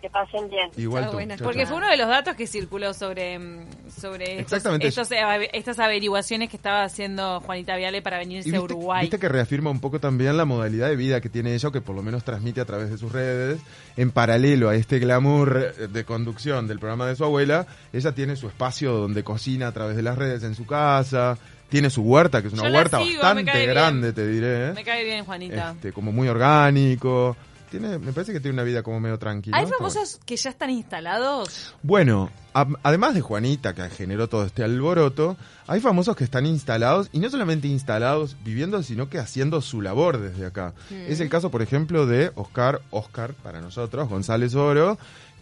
Que 0.07 0.11
pasen 0.11 0.49
bien. 0.49 0.71
Igual 0.77 1.03
Chao, 1.03 1.11
tú. 1.11 1.17
buenas 1.17 1.39
Chao, 1.39 1.45
Porque 1.47 1.63
chao. 1.63 1.69
fue 1.69 1.77
uno 1.79 1.89
de 1.91 1.97
los 1.97 2.07
datos 2.07 2.37
que 2.37 2.47
circuló 2.47 2.95
sobre, 2.95 3.41
mm, 3.41 3.67
sobre 4.01 4.25
estos- 4.39 4.53
Exactamente. 4.59 4.87
estos 4.87 5.11
ave- 5.11 5.51
estas 5.53 5.81
averiguaciones 5.81 6.49
que 6.49 6.57
estaba 6.57 6.85
haciendo 6.85 7.41
Juanita 7.41 7.75
Viale 7.77 8.03
para 8.03 8.19
venirse 8.19 8.55
a 8.55 8.61
Uruguay. 8.61 9.01
viste 9.01 9.19
que 9.19 9.29
reafirma 9.29 9.69
un 9.71 9.81
poco 9.81 9.99
también 9.99 10.37
la 10.37 10.45
modalidad 10.45 10.89
de 10.89 10.95
vida 10.95 11.21
que 11.21 11.29
tiene 11.29 11.55
ella, 11.55 11.71
o 11.71 11.73
que 11.73 11.81
por 11.81 11.97
lo 11.97 12.05
menos 12.05 12.23
transmite 12.23 12.61
a 12.61 12.65
través 12.65 12.89
de 12.89 12.99
sus 12.99 13.11
redes, 13.11 13.59
en 13.97 14.13
paralelo 14.13 14.69
a 14.69 14.77
este 14.77 15.01
glamour 15.01 15.75
de 15.75 16.05
conducción 16.05 16.69
del 16.69 16.79
programa 16.79 17.09
de 17.09 17.17
su 17.17 17.25
abuela, 17.25 17.67
ella 17.93 18.13
tiene 18.13 18.37
su 18.37 18.47
espacio 18.47 18.93
donde 18.93 19.25
cocina 19.25 19.67
a 19.67 19.73
través 19.73 19.97
de 19.97 20.03
las 20.03 20.17
redes 20.17 20.45
en 20.45 20.55
su 20.55 20.67
casa, 20.67 21.37
tiene 21.69 21.91
su 21.91 22.03
huerta, 22.03 22.43
que 22.43 22.47
es 22.47 22.55
una 22.55 22.69
Yo 22.69 22.75
huerta 22.77 23.03
sigo, 23.03 23.23
bastante 23.23 23.67
grande, 23.67 24.13
te 24.13 24.25
diré, 24.29 24.69
¿eh? 24.69 24.73
Me 24.73 24.85
cae 24.85 25.03
bien, 25.03 25.25
Juanita. 25.25 25.73
Este, 25.73 25.93
como 25.93 26.13
muy 26.13 26.29
orgánico. 26.29 27.37
Tiene, 27.71 27.99
me 27.99 28.13
parece 28.13 28.33
que 28.33 28.41
tiene 28.41 28.55
una 28.55 28.63
vida 28.63 28.83
como 28.83 29.01
medio 29.01 29.19
tranquila. 29.19 29.57
¿Hay 29.57 29.67
famosos 29.67 30.21
que 30.25 30.37
ya 30.37 30.51
están 30.51 30.71
instalados? 30.71 31.75
Bueno, 31.83 32.31
a- 32.55 32.67
además 32.83 33.15
de 33.15 33.21
Juanita, 33.21 33.75
que 33.75 33.89
generó 33.91 34.29
todo 34.29 34.45
este 34.45 34.63
alboroto, 34.63 35.37
hay 35.67 35.81
famosos 35.81 36.15
que 36.17 36.25
están 36.25 36.47
instalados, 36.47 37.09
y 37.13 37.19
no 37.19 37.29
solamente 37.29 37.67
instalados 37.69 38.37
viviendo, 38.45 38.83
sino 38.83 39.09
que 39.09 39.19
haciendo 39.19 39.61
su 39.61 39.83
labor 39.83 40.19
desde 40.19 40.47
acá. 40.47 40.75
Es 40.91 41.21
el 41.21 41.29
caso, 41.29 41.51
por 41.51 41.61
ejemplo, 41.63 42.07
de 42.07 42.31
Oscar, 42.37 42.81
Oscar 42.91 43.35
para 43.35 43.61
nosotros, 43.61 44.09
González 44.09 44.55
Oro, 44.55 44.97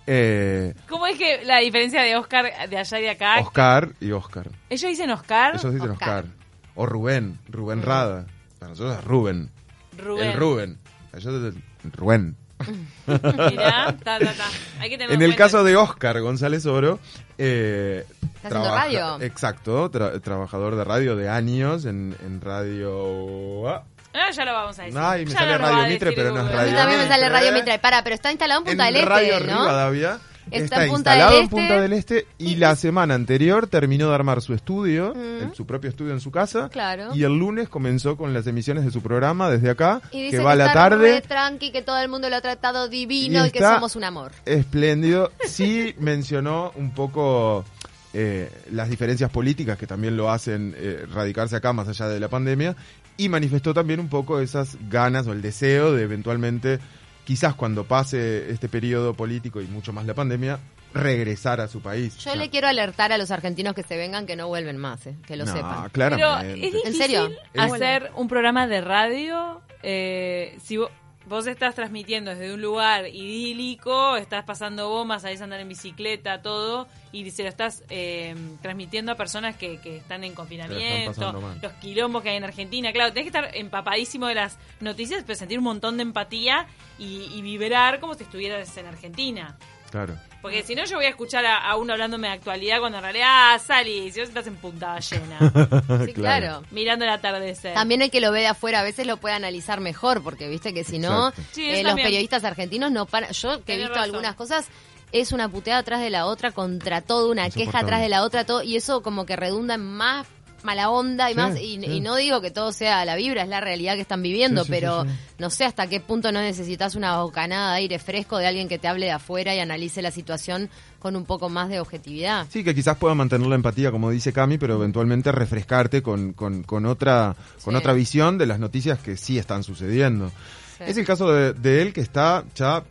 eh, 0.07 0.75
¿Cómo 0.89 1.07
es 1.07 1.17
que 1.17 1.45
la 1.47 1.61
diferencia 1.61 2.03
de 2.03 2.15
Oscar 2.17 2.69
de 2.69 2.77
allá 2.77 2.99
y 2.99 3.03
de 3.03 3.11
acá? 3.11 3.41
Oscar 3.41 3.93
y 4.01 4.11
Oscar. 4.13 4.51
Ellos 4.69 4.91
dicen 4.91 5.11
Oscar, 5.11 5.55
Ellos 5.57 5.73
dicen 5.73 5.91
Oscar. 5.91 6.25
Oscar. 6.25 6.35
O 6.75 6.85
Rubén, 6.87 7.39
Rubén 7.49 7.83
Rada. 7.83 8.27
Para 8.59 8.71
nosotros 8.71 8.99
es 8.99 9.05
Rubén. 9.05 9.51
Rubén. 9.97 10.31
El 10.31 10.37
Rubén. 10.37 10.79
Ellos 11.15 11.43
dicen 11.43 11.65
Rubén. 11.93 12.37
Mirá, 13.07 13.95
ta, 14.03 14.19
ta, 14.19 14.33
ta. 14.33 14.45
Hay 14.81 14.89
que 14.91 14.97
tenerlo 14.97 15.15
En 15.15 15.23
el 15.23 15.31
cuenta. 15.31 15.45
caso 15.45 15.65
de 15.65 15.77
Oscar 15.77 16.21
González 16.21 16.65
Oro, 16.67 16.99
eh, 17.37 18.05
Está 18.37 18.49
haciendo 18.49 18.75
radio. 18.75 19.21
Exacto, 19.21 19.91
tra- 19.91 20.21
trabajador 20.23 20.77
de 20.77 20.85
radio 20.85 21.17
de 21.17 21.29
años 21.29 21.85
en, 21.85 22.17
en 22.25 22.41
radio. 22.41 23.69
ah, 23.69 23.83
Ah, 24.17 24.31
ya 24.31 24.45
lo 24.45 24.53
vamos 24.53 24.79
a 24.79 24.83
decir. 24.85 24.99
Ay, 24.99 25.25
me 25.27 25.33
Ya 25.33 25.39
sale 25.41 25.59
Radio 25.59 25.89
Mitre, 25.89 26.13
pero 26.13 26.31
no 26.31 26.37
es 26.41 26.45
Google. 26.47 26.61
A 26.61 26.65
mí 26.65 26.71
Radio 26.71 26.79
también 26.79 27.01
me 27.01 27.09
sale 27.09 27.23
Mitre. 27.25 27.39
Radio 27.41 27.53
Mitre. 27.53 27.79
Para, 27.81 28.05
pero 28.05 28.15
está 28.15 28.31
instalado 28.31 28.61
en 28.61 28.65
Punta 28.67 28.87
en 28.89 28.95
del 28.95 29.03
Este, 29.03 29.09
Radio 29.15 29.41
¿no? 29.41 29.47
Rivadavia. 29.63 30.19
Está 30.55 30.65
Está, 30.65 30.85
en 30.85 30.91
Punta 30.91 31.13
instalado 31.13 31.37
en 31.37 31.45
Este. 31.45 31.57
Punta 31.57 31.81
del 31.81 31.93
Este 31.93 32.27
y 32.39 32.57
la 32.57 32.77
semana 32.77 33.15
anterior 33.15 33.67
terminó 33.67 34.09
de 34.09 34.15
armar 34.15 34.43
su 34.43 34.55
estudio, 34.55 35.15
su 35.55 35.67
propio 35.67 35.91
estudio 35.91 36.13
en 36.13 36.21
su 36.21 36.31
casa. 36.31 36.69
Claro. 36.71 37.15
Y 37.15 37.25
el 37.25 37.39
lunes 37.39 37.69
comenzó 37.69 38.17
con 38.17 38.33
las 38.35 38.47
emisiones 38.47 38.85
de 38.85 38.91
su 38.91 39.03
programa 39.03 39.51
desde 39.51 39.71
acá, 39.71 40.01
Y 40.11 40.23
dice 40.23 40.39
que 40.39 40.43
va 40.43 40.53
a 40.53 40.57
la 40.57 40.73
tarde. 40.73 41.21
tranqui, 41.23 41.71
que 41.71 41.83
todo 41.83 41.99
el 41.99 42.09
mundo 42.09 42.29
lo 42.31 42.37
ha 42.37 42.41
tratado 42.41 42.89
divino 42.89 43.45
Y 43.45 43.49
y, 43.49 43.51
que 43.51 43.61
somos 43.61 43.97
un 43.97 44.05
amor. 44.05 44.33
Espléndido. 44.45 45.31
Sí 45.47 45.95
mencionó 45.99 46.73
un 46.75 46.91
poco 46.93 47.65
eh, 48.13 48.51
las 48.73 48.89
diferencias 48.91 49.31
políticas 49.31 49.79
que 49.79 49.87
también 49.87 50.17
lo 50.17 50.31
hacen 50.31 50.75
eh, 50.77 51.07
radicarse 51.13 51.57
acá 51.57 51.73
más 51.73 51.87
allá 51.89 52.09
de 52.09 52.19
la 52.19 52.29
pandemia 52.29 52.75
y 53.17 53.29
manifestó 53.29 53.75
también 53.75 54.01
un 54.01 54.09
poco 54.09 54.41
esas 54.41 54.77
ganas 54.89 55.27
o 55.27 55.33
el 55.33 55.43
deseo 55.43 55.93
de 55.93 56.03
eventualmente, 56.03 56.81
quizás 57.25 57.55
cuando 57.55 57.85
pase 57.85 58.51
este 58.51 58.69
periodo 58.69 59.15
político 59.15 59.61
y 59.61 59.67
mucho 59.67 59.93
más 59.93 60.07
la 60.07 60.15
pandemia, 60.15 60.59
regresar 60.93 61.61
a 61.61 61.67
su 61.69 61.81
país. 61.81 62.17
Yo 62.19 62.35
le 62.37 62.51
quiero 62.51 62.69
alertar 62.69 63.13
a 63.13 63.19
los 63.19 63.31
argentinos 63.33 63.75
que 63.75 63.83
se 63.83 63.97
vengan 63.97 64.27
que 64.27 64.37
no 64.37 64.47
vuelven 64.49 64.77
más, 64.77 65.07
eh, 65.07 65.17
que 65.27 65.37
lo 65.37 65.45
No, 65.45 65.53
sepan. 65.53 65.77
Pero 65.83 65.91
claramente. 65.91 66.53
es 66.53 66.73
difícil 66.73 66.87
¿En 66.87 66.95
serio? 66.95 67.31
hacer 67.59 68.11
un 68.15 68.29
programa 68.29 68.67
de 68.69 68.81
radio 68.81 69.61
eh, 69.83 70.57
si 70.63 70.77
vo- 70.77 70.91
vos 71.27 71.47
estás 71.47 71.75
transmitiendo 71.75 72.31
desde 72.31 72.53
un 72.53 72.61
lugar 72.61 73.07
idílico, 73.09 74.17
estás 74.17 74.45
pasando 74.45 74.89
bombas, 74.89 75.23
sabés 75.23 75.41
andar 75.41 75.61
en 75.61 75.69
bicicleta, 75.69 76.43
todo, 76.43 76.87
y 77.13 77.31
se 77.31 77.43
lo 77.43 77.49
estás 77.49 77.83
eh, 77.89 78.35
transmitiendo 78.61 79.13
a 79.13 79.15
personas 79.15 79.57
que, 79.57 79.79
que 79.79 79.99
están 79.99 80.25
en 80.25 80.35
confinamiento, 80.35 81.33
los 81.63 81.73
quilombos 81.75 82.23
que 82.23 82.31
hay 82.31 82.37
en 82.37 82.45
Argentina. 82.45 82.93
Claro, 82.93 83.13
tenés 83.13 83.31
que 83.31 83.39
estar 83.39 83.57
empapadísimo 83.57 84.27
de 84.27 84.35
las 84.35 84.59
noticias, 84.81 85.23
pero 85.27 85.39
sentir 85.39 85.59
un 85.59 85.65
montón 85.65 85.97
de 85.97 86.03
empatía 86.03 86.67
y, 86.99 87.29
y 87.35 87.43
vibrar 87.43 88.01
como 88.01 88.15
si 88.15 88.25
estuvieras 88.25 88.77
en 88.77 88.87
Argentina. 88.87 89.57
Claro. 89.95 90.17
Porque 90.43 90.65
si 90.65 90.75
no, 90.75 90.85
yo 90.87 90.97
voy 90.97 91.05
a 91.05 91.11
escuchar 91.11 91.47
a, 91.47 91.57
a 91.71 91.77
uno 91.77 91.93
hablándome 91.93 92.27
de 92.27 92.33
actualidad 92.35 92.81
cuando 92.81 92.99
en 92.99 93.05
realidad, 93.05 93.29
ah, 93.31 93.59
salí, 93.65 94.11
si 94.11 94.19
vos 94.19 94.29
estás 94.29 94.49
en 94.49 94.57
punta 94.57 94.89
ballena, 94.89 95.39
Sí, 96.05 96.13
claro. 96.13 96.65
mirando 96.73 97.05
el 97.05 97.13
atardecer. 97.13 97.75
También 97.75 98.03
el 98.03 98.11
que 98.11 98.21
lo 98.21 98.33
ve 98.33 98.41
de 98.41 98.49
afuera 98.49 98.81
a 98.81 98.83
veces 98.83 99.07
lo 99.07 99.19
puede 99.19 99.37
analizar 99.37 99.79
mejor, 99.79 100.21
porque 100.25 100.49
viste 100.49 100.75
que 100.75 100.83
si 100.83 100.99
no. 100.99 101.33
Sí, 101.53 101.65
eh, 101.65 101.85
los 101.85 101.95
periodistas 101.95 102.43
argentinos 102.43 102.91
no 102.91 103.07
paran. 103.07 103.31
Yo 103.31 103.63
que 103.65 103.75
he 103.75 103.77
visto 103.77 103.95
razón. 103.95 104.03
algunas 104.03 104.35
cosas, 104.35 104.67
es 105.13 105.31
una 105.31 105.49
puteada 105.49 105.79
atrás 105.79 106.01
de 106.01 106.11
la 106.11 106.27
otra, 106.27 106.51
contra 106.51 107.01
todo, 107.01 107.31
una 107.31 107.49
queja 107.49 107.79
atrás 107.79 108.01
de 108.01 108.09
la 108.09 108.25
otra, 108.25 108.45
todo, 108.45 108.65
y 108.65 108.75
eso 108.75 109.01
como 109.01 109.27
que 109.27 109.37
redunda 109.37 109.75
en 109.77 109.85
más 109.87 110.27
mala 110.65 110.91
onda 110.91 111.31
y 111.31 111.35
Sí, 111.35 111.39
más 111.39 111.57
y, 111.57 111.79
sí. 111.79 111.85
y 111.85 112.01
no 112.01 112.17
digo 112.17 112.41
que 112.41 112.51
todo 112.51 112.73
sea 112.73 113.05
la 113.05 113.15
vibra 113.17 113.43
es 113.43 113.49
la 113.49 113.61
realidad 113.61 113.95
que 113.95 114.01
están 114.01 114.23
viviendo 114.23 114.65
Sí, 114.65 114.71
pero 114.71 115.05
no 115.39 115.51
sé 115.51 115.65
hasta 115.65 115.87
qué 115.87 116.01
punto 116.01 116.33
no 116.33 116.41
necesitas 116.41 116.95
una 116.95 117.21
bocanada 117.23 117.73
de 117.73 117.79
aire 117.79 117.99
fresco 117.99 118.39
de 118.39 118.47
alguien 118.47 118.69
que 118.69 118.79
te 118.79 118.89
hable 118.89 119.07
de 119.07 119.13
afuera 119.13 119.55
y 119.55 119.61
analice 119.61 120.03
la 120.03 120.11
situación 120.11 120.71
con 120.99 121.17
un 121.17 121.25
poco 121.27 121.49
más 121.49 121.69
de 121.69 121.81
objetividad 121.81 122.47
Sí, 122.51 122.65
que 122.65 122.75
quizás 122.75 122.97
pueda 122.97 123.15
mantener 123.15 123.47
la 123.47 123.55
empatía, 123.57 123.91
como 123.91 124.11
dice 124.11 124.33
Cami, 124.33 124.59
pero 124.59 124.75
eventualmente 124.77 125.31
refrescarte 125.33 126.03
con, 126.03 126.33
con, 126.33 126.63
con 126.63 126.87
otra, 126.87 127.37
con 127.63 127.77
otra 127.77 127.93
visión 127.93 128.39
de 128.39 128.47
las 128.47 128.59
noticias 128.59 128.99
que 128.99 129.17
sí 129.17 129.39
están 129.39 129.63
sucediendo. 129.63 130.33
Es 130.81 130.97
el 130.97 131.05
caso 131.05 131.31
de, 131.33 131.53
de 131.53 131.83
él 131.83 131.93
que 131.93 132.01
está 132.01 132.45
ya 132.55 132.83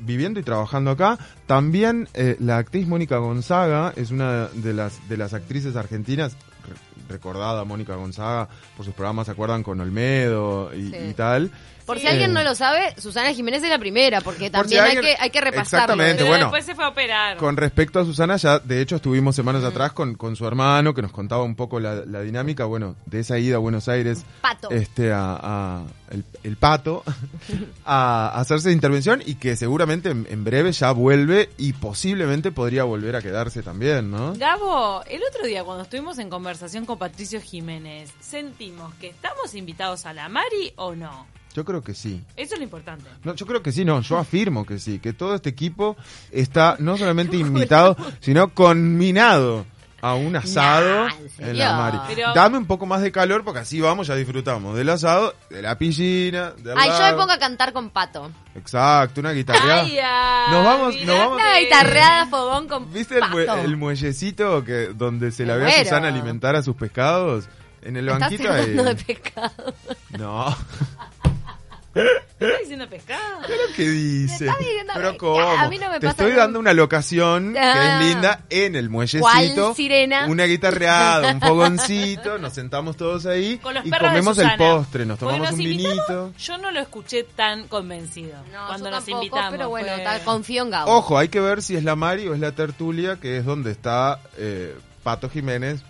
viviendo 0.00 0.38
y 0.38 0.42
trabajando 0.42 0.90
acá. 0.90 1.18
También 1.46 2.08
eh, 2.14 2.36
la 2.40 2.58
actriz 2.58 2.86
Mónica 2.86 3.18
Gonzaga 3.18 3.92
es 3.96 4.10
una 4.10 4.46
de 4.48 4.72
las, 4.72 5.08
de 5.08 5.16
las 5.16 5.34
actrices 5.34 5.76
argentinas, 5.76 6.36
recordada 7.08 7.64
Mónica 7.64 7.94
Gonzaga 7.96 8.48
por 8.76 8.84
sus 8.84 8.94
programas, 8.94 9.26
¿se 9.26 9.32
acuerdan? 9.32 9.62
Con 9.62 9.80
Olmedo 9.80 10.74
y, 10.74 10.90
Sí. 10.90 10.96
y 11.10 11.14
tal. 11.14 11.50
Por 11.86 11.96
Sí. 11.98 12.02
si 12.02 12.08
alguien 12.08 12.30
Eh. 12.30 12.34
no 12.34 12.42
lo 12.42 12.54
sabe, 12.54 12.94
Susana 13.00 13.32
Jiménez 13.32 13.62
es 13.62 13.70
la 13.70 13.78
primera, 13.78 14.20
porque 14.20 14.50
Por 14.50 14.68
si 14.68 14.74
también 14.74 14.82
alguien- 14.84 15.04
hay, 15.04 15.14
que, 15.16 15.22
hay 15.22 15.30
que 15.30 15.40
repasarlo. 15.40 15.84
Exactamente, 15.94 16.16
Pero 16.18 16.28
bueno. 16.28 16.44
después 16.46 16.64
se 16.66 16.74
fue 16.74 16.84
a 16.84 16.88
operar. 16.88 17.36
Con 17.38 17.56
respecto 17.56 18.00
a 18.00 18.04
Susana, 18.04 18.36
ya 18.36 18.58
de 18.58 18.80
hecho 18.82 18.96
estuvimos 18.96 19.36
semanas 19.36 19.62
atrás 19.64 19.92
con, 19.92 20.14
con 20.16 20.34
su 20.36 20.46
hermano 20.46 20.92
que 20.94 21.02
nos 21.02 21.12
contaba 21.12 21.44
un 21.44 21.54
poco 21.54 21.78
la, 21.80 22.04
la 22.04 22.20
dinámica, 22.22 22.64
bueno, 22.64 22.96
de 23.06 23.20
esa 23.20 23.38
ida 23.38 23.56
a 23.56 23.58
Buenos 23.58 23.88
Aires, 23.88 24.24
Pato. 24.42 24.70
este, 24.70 25.12
a, 25.12 25.38
a- 25.40 25.82
el, 26.10 26.24
el 26.44 26.56
pato, 26.56 27.02
a, 27.84 28.30
a 28.34 28.40
hacerse 28.40 28.72
intervención 28.72 29.22
y 29.24 29.36
que 29.36 29.56
seguramente 29.56 30.10
en, 30.10 30.26
en 30.30 30.44
breve 30.44 30.72
ya 30.72 30.90
vuelve 30.92 31.50
y 31.58 31.72
posiblemente 31.72 32.52
podría 32.52 32.84
volver 32.84 33.16
a 33.16 33.22
quedarse 33.22 33.62
también, 33.62 34.10
¿no? 34.10 34.34
Gabo, 34.34 35.02
el 35.08 35.20
otro 35.28 35.46
día 35.46 35.64
cuando 35.64 35.84
estuvimos 35.84 36.18
en 36.18 36.30
conversación 36.30 36.84
con 36.86 36.98
Patricio 36.98 37.40
Jiménez, 37.40 38.12
sentimos 38.20 38.94
que 38.96 39.08
estamos 39.08 39.54
invitados 39.54 40.06
a 40.06 40.12
la 40.12 40.28
Mari 40.28 40.72
o 40.76 40.94
no. 40.94 41.26
Yo 41.56 41.64
creo 41.64 41.80
que 41.82 41.94
sí. 41.94 42.22
Eso 42.36 42.52
es 42.52 42.58
lo 42.60 42.64
importante. 42.64 43.06
No, 43.24 43.34
yo 43.34 43.46
creo 43.46 43.62
que 43.62 43.72
sí, 43.72 43.82
no, 43.82 44.02
yo 44.02 44.18
afirmo 44.18 44.66
que 44.66 44.78
sí, 44.78 44.98
que 44.98 45.14
todo 45.14 45.34
este 45.34 45.48
equipo 45.48 45.96
está 46.30 46.76
no 46.80 46.98
solamente 46.98 47.38
invitado, 47.38 47.96
sino 48.20 48.52
conminado 48.52 49.64
a 50.02 50.12
un 50.14 50.36
asado 50.36 51.06
Nah, 51.06 51.12
¿en 51.38 51.58
la. 51.58 52.04
Pero- 52.08 52.34
Dame 52.34 52.58
un 52.58 52.66
poco 52.66 52.84
más 52.84 53.00
de 53.00 53.10
calor 53.10 53.42
porque 53.42 53.60
así 53.60 53.80
vamos, 53.80 54.06
ya 54.06 54.14
disfrutamos 54.14 54.76
del 54.76 54.90
asado, 54.90 55.34
de 55.48 55.62
la 55.62 55.78
piscina, 55.78 56.50
del 56.58 56.76
Ay, 56.76 56.90
yo 56.90 56.98
me 57.06 57.12
pongo 57.14 57.32
a 57.32 57.38
cantar 57.38 57.72
con 57.72 57.88
Pato. 57.88 58.30
Exacto, 58.54 59.22
una 59.22 59.32
guitarra. 59.32 59.80
Ay, 59.80 59.98
ay, 59.98 60.50
Nos 60.52 60.62
vamos- 60.62 60.94
nos 61.06 61.18
vamos- 61.18 61.36
Una 61.40 61.58
guitarreada 61.58 62.26
fogón 62.26 62.68
con 62.68 62.92
¿Viste 62.92 63.16
el, 63.16 63.24
mue- 63.24 63.46
Pato. 63.46 63.62
el 63.62 63.78
muellecito 63.78 64.62
que 64.62 64.88
donde 64.88 65.32
se 65.32 65.46
la 65.46 65.56
ve 65.56 65.72
a. 65.74 65.82
Susana 65.84 66.08
alimentar 66.08 66.54
a 66.54 66.62
sus 66.62 66.76
pescados? 66.76 67.48
En 67.82 67.96
el 67.96 68.06
banquito 68.06 68.50
ahí. 68.52 68.72
de 68.74 68.94
pescado. 68.96 69.72
No. 70.18 70.54
¿Estás 71.96 72.58
diciendo 72.60 72.88
pescado? 72.88 73.22
¿Qué 73.76 73.88
dice? 73.88 74.44
estás 74.46 74.58
diciendo 74.58 74.92
Pero 74.94 75.12
que- 75.12 75.18
cómo? 75.18 75.40
a 75.40 75.68
mí 75.68 75.78
no 75.78 75.88
me 75.88 75.94
Te 76.00 76.06
pasa 76.06 76.10
estoy 76.10 76.30
nada. 76.32 76.42
dando 76.42 76.58
una 76.60 76.74
locación 76.74 77.52
que 77.54 77.58
Ah. 77.58 78.00
es 78.00 78.06
linda 78.06 78.40
en 78.50 78.76
el 78.76 78.90
muellecito. 78.90 79.22
¿Cuál 79.22 79.74
sirena? 79.74 80.26
Una 80.26 80.44
guitarreada, 80.44 81.32
un 81.32 81.40
fogoncito, 81.40 82.38
nos 82.38 82.52
sentamos 82.52 82.96
todos 82.96 83.24
ahí 83.26 83.58
Con 83.58 83.74
los 83.74 83.86
y 83.86 83.90
perros 83.90 84.10
de 84.10 84.18
comemos 84.18 84.38
el 84.38 84.44
Susana. 84.44 84.58
postre, 84.74 85.06
nos 85.06 85.18
Porque 85.18 85.32
tomamos 85.32 85.50
nos 85.52 85.58
un 85.60 85.66
invitamos, 85.72 86.06
vinito. 86.08 86.32
Yo 86.38 86.58
no 86.58 86.70
lo 86.70 86.80
escuché 86.80 87.24
tan 87.24 87.68
convencido 87.68 88.36
No, 88.52 88.66
cuando 88.66 88.86
yo 88.86 88.90
nos 88.90 89.04
tampoco, 89.04 89.24
invitamos. 89.24 89.50
pero 89.52 89.68
bueno, 89.70 89.92
fue- 89.94 90.04
tal, 90.04 90.20
confío 90.24 90.62
en 90.64 90.70
Gabo. 90.70 90.92
Ojo, 90.96 91.18
hay 91.18 91.28
que 91.28 91.40
ver 91.40 91.62
si 91.62 91.76
es 91.76 91.84
la 91.84 91.96
Mari 91.96 92.28
o 92.28 92.34
es 92.34 92.40
la 92.40 92.52
tertulia, 92.52 93.16
que 93.16 93.38
es 93.38 93.44
donde 93.44 93.70
está 93.70 94.20
eh, 94.36 94.74
Pato 95.02 95.30
Jiménez 95.30 95.80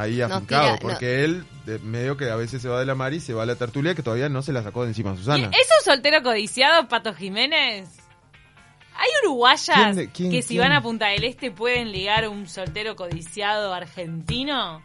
ahí 0.00 0.20
afincado, 0.20 0.76
tira- 0.76 0.78
porque 0.80 1.24
él 1.24 1.44
de- 1.64 1.78
medio 1.80 2.16
que 2.16 2.30
a 2.30 2.36
veces 2.36 2.60
se 2.62 2.68
va 2.68 2.78
de 2.80 2.86
la 2.86 2.94
Mari, 2.94 3.20
se 3.20 3.32
va 3.34 3.42
a 3.42 3.46
la 3.46 3.56
tertulia 3.56 3.94
que 3.94 4.02
todavía 4.02 4.28
no 4.28 4.42
se 4.42 4.52
la 4.52 4.62
sacó 4.62 4.82
de 4.82 4.88
encima 4.88 5.10
a 5.10 5.14
¿Y 5.14 5.16
Susana. 5.18 5.46
¿Es 5.52 5.68
un 5.80 5.84
soltero 5.84 6.22
codiciado, 6.22 6.86
Pato 6.88 7.14
Jiménez? 7.14 7.88
¿Hay 8.98 9.08
uruguayas 9.24 9.66
¿Quién 9.76 9.96
de- 9.96 10.08
quién- 10.10 10.30
que 10.30 10.42
si 10.42 10.48
quién? 10.54 10.60
van 10.62 10.72
a 10.72 10.80
Punta 10.82 11.08
del 11.08 11.24
Este 11.24 11.50
pueden 11.50 11.92
ligar 11.92 12.24
a 12.24 12.30
un 12.30 12.48
soltero 12.48 12.96
codiciado 12.96 13.74
argentino? 13.74 14.82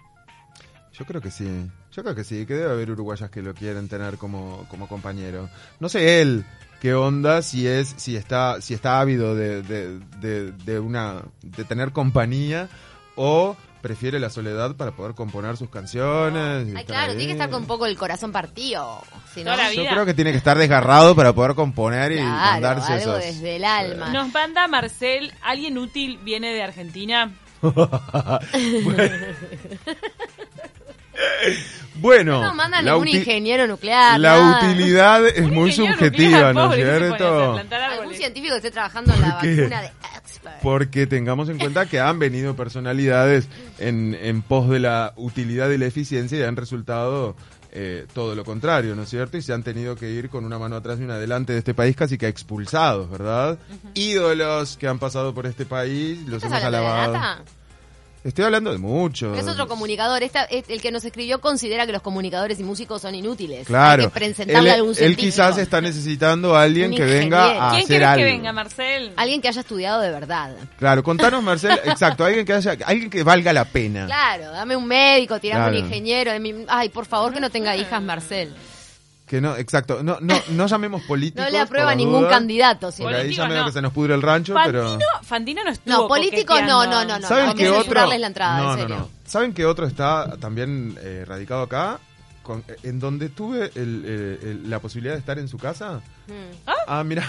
Yo 0.94 1.06
creo 1.06 1.22
que 1.22 1.32
sí. 1.32 1.48
Yo 1.94 2.03
creo 2.03 2.15
que 2.15 2.24
sí, 2.24 2.46
que 2.46 2.53
debe 2.53 2.72
haber 2.72 2.91
uruguayas 2.91 3.30
que 3.30 3.41
lo 3.41 3.53
quieren 3.53 3.88
tener 3.89 4.18
como, 4.18 4.65
como 4.70 4.88
compañero. 4.88 5.50
No 5.80 5.89
sé 5.89 6.22
él 6.22 6.46
qué 6.82 6.94
onda, 6.94 7.41
si 7.41 7.68
es, 7.68 7.94
si 7.98 8.15
está, 8.15 8.62
si 8.62 8.74
está 8.74 9.00
ávido 9.01 9.36
de, 9.36 9.62
de, 9.62 10.00
de, 10.20 10.51
de 10.51 10.80
una, 10.80 11.22
de 11.41 11.63
tener 11.65 11.91
compañía 11.91 12.70
o 13.15 13.56
prefiere 13.81 14.19
la 14.19 14.29
soledad 14.29 14.75
para 14.75 14.91
poder 14.91 15.13
componer 15.15 15.57
sus 15.57 15.69
canciones. 15.69 16.67
Ay, 16.75 16.85
claro, 16.85 17.11
ahí. 17.11 17.17
tiene 17.17 17.27
que 17.27 17.31
estar 17.33 17.50
con 17.50 17.61
un 17.63 17.67
poco 17.67 17.85
el 17.85 17.97
corazón 17.97 18.31
partido. 18.31 19.01
Si 19.33 19.43
no, 19.43 19.55
Yo 19.73 19.85
creo 19.85 20.05
que 20.05 20.13
tiene 20.13 20.31
que 20.31 20.38
estar 20.38 20.57
desgarrado 20.57 21.15
para 21.15 21.33
poder 21.33 21.55
componer 21.55 22.11
y 22.11 22.15
claro, 22.17 22.29
mandarse 22.29 22.93
algo 22.93 23.17
esos. 23.17 23.23
desde 23.25 23.55
el 23.57 23.65
alma. 23.65 24.09
Nos 24.09 24.31
manda 24.31 24.67
Marcel, 24.67 25.33
¿alguien 25.41 25.77
útil 25.77 26.19
viene 26.23 26.53
de 26.53 26.63
Argentina? 26.63 27.31
Bueno, 31.95 32.41
No 32.41 32.53
mandan 32.55 32.83
la, 32.85 32.91
ningún 32.93 33.07
uti- 33.07 33.17
ingeniero 33.17 33.67
nuclear. 33.67 34.19
la 34.19 34.38
nada. 34.38 34.57
utilidad 34.71 35.27
es 35.27 35.39
Un 35.41 35.53
muy 35.53 35.71
subjetiva, 35.71 36.51
nuclear, 36.53 36.55
¿no 36.55 36.73
es 36.73 36.75
cierto? 37.17 37.53
Algún 37.75 38.13
científico 38.15 38.53
que 38.53 38.57
esté 38.57 38.71
trabajando 38.71 39.13
en 39.13 39.21
la 39.21 39.27
vacuna 39.35 39.81
de. 39.81 39.91
Porque 40.62 41.07
tengamos 41.07 41.50
en 41.50 41.57
cuenta 41.57 41.88
que 41.88 42.00
han 42.00 42.19
venido 42.19 42.55
personalidades 42.55 43.48
en, 43.79 44.17
en 44.19 44.41
pos 44.41 44.69
de 44.69 44.79
la 44.79 45.13
utilidad 45.15 45.69
y 45.69 45.77
la 45.77 45.86
eficiencia 45.86 46.39
y 46.39 46.43
han 46.43 46.55
resultado 46.55 47.36
eh, 47.74 48.05
todo 48.13 48.36
lo 48.36 48.43
contrario, 48.43 48.95
¿no 48.95 49.03
es 49.03 49.10
cierto? 49.10 49.38
Y 49.38 49.41
se 49.41 49.53
han 49.53 49.63
tenido 49.63 49.95
que 49.95 50.10
ir 50.10 50.29
con 50.29 50.43
una 50.43 50.60
mano 50.60 50.75
atrás 50.75 51.00
y 51.00 51.03
una 51.03 51.15
adelante 51.15 51.53
de 51.53 51.60
este 51.60 51.74
país 51.74 51.95
casi 51.95 52.17
que 52.17 52.27
expulsados, 52.27 53.10
¿verdad? 53.10 53.60
Ídolos 53.93 54.75
que 54.75 54.87
han 54.89 55.00
pasado 55.00 55.33
por 55.33 55.46
este 55.46 55.66
país, 55.66 56.20
los 56.27 56.44
¿Estás 56.44 56.51
hemos 56.51 56.63
alabado. 56.63 57.44
Estoy 58.24 58.46
hablando 58.46 58.72
de 58.72 58.77
muchos. 58.77 59.36
Es 59.36 59.48
otro 59.48 59.68
comunicador. 59.68 60.22
Esta, 60.22 60.44
es- 60.44 60.66
el 60.70 60.79
que 60.79 60.92
nos 60.92 61.03
escribió 61.03 61.42
considera 61.42 61.88
que 61.88 61.92
los 61.92 62.03
comunicadores 62.03 62.60
y 62.60 62.64
músicos 62.64 63.01
son 63.01 63.16
inútiles. 63.16 63.66
Claro. 63.66 64.03
Hay 64.03 64.10
que 64.10 64.14
presentarle 64.14 64.70
él, 64.70 64.75
algún 64.75 64.94
él 65.00 65.18
quizás 65.18 65.57
está 65.57 65.81
necesitando 65.81 66.55
a 66.55 66.62
alguien 66.62 66.92
que 66.94 67.03
venga 67.03 67.46
a 67.46 67.72
¿Quién 67.72 67.84
hacer 67.84 67.88
querés 67.88 68.07
algo. 68.07 68.18
que 68.25 68.31
venga, 68.31 68.53
Marcel? 68.53 69.14
Alguien 69.18 69.42
que 69.42 69.48
haya 69.48 69.62
estudiado 69.62 70.01
de 70.01 70.12
verdad. 70.12 70.55
Claro, 70.77 71.01
contanos, 71.03 71.42
Marcel, 71.42 71.79
exacto, 71.86 72.24
alguien 72.24 72.46
que 72.46 72.53
haya, 72.53 72.77
alguien 72.86 73.10
que 73.10 73.24
valga 73.24 73.53
la 73.53 73.66
pena. 73.66 74.05
Claro, 74.05 74.51
dame 74.51 74.75
un 74.75 74.86
médico, 74.88 75.40
tirame 75.40 75.64
Claro. 75.64 75.77
un 75.79 75.86
ingeniero. 75.86 76.31
Ay, 76.68 76.90
por 76.90 77.07
favor 77.07 77.34
que 77.34 77.40
no 77.40 77.50
tenga 77.50 77.75
hijas, 77.75 78.01
Marcel. 78.03 78.53
Que 79.31 79.39
no, 79.39 79.55
exacto, 79.55 80.03
no, 80.03 80.17
no, 80.20 80.35
no 80.50 80.67
llamemos 80.67 81.03
políticos. 81.03 81.46
No 81.46 81.50
le 81.50 81.57
aprueba 81.57 81.96
ningún 81.96 82.24
dudas, 82.24 82.33
candidato. 82.33 82.91
sí. 82.91 83.01
Porque 83.01 83.15
ahí 83.15 83.33
ya 83.33 83.48
medio 83.48 83.61
no. 83.61 83.67
que 83.67 83.72
se 83.72 83.81
nos 83.81 83.94
pudre 83.94 84.13
el 84.13 84.22
rancho, 84.22 84.53
pero... 84.65 84.83
Fantino, 84.89 85.09
Fantino 85.22 85.63
no 85.63 85.70
estuvo 85.70 85.98
No, 86.00 86.07
políticos 86.09 86.59
no, 86.67 86.85
no, 86.85 87.05
no, 87.05 87.17
no. 87.17 87.27
¿Saben 87.29 87.53
qué 87.55 87.63
que 87.63 87.70
otro? 87.70 88.07
la 88.07 88.27
entrada, 88.27 88.57
no, 88.57 88.63
en 88.63 88.67
no, 88.67 88.75
serio. 88.81 88.96
no. 88.98 89.09
¿Saben 89.25 89.53
qué 89.53 89.65
otro 89.65 89.87
está 89.87 90.35
también 90.41 91.00
eh, 91.01 91.24
radicado 91.25 91.61
acá? 91.61 92.01
Con- 92.51 92.64
en 92.83 93.00
donde 93.00 93.29
tuve 93.29 93.72
el- 93.75 94.03
eh, 94.05 94.40
el- 94.44 94.70
la 94.70 94.79
posibilidad 94.79 95.14
de 95.14 95.20
estar 95.20 95.40
en 95.40 95.48
su 95.48 95.57
casa. 95.57 96.01
Mm. 96.27 96.72
Ah, 96.87 97.03
mira. 97.03 97.27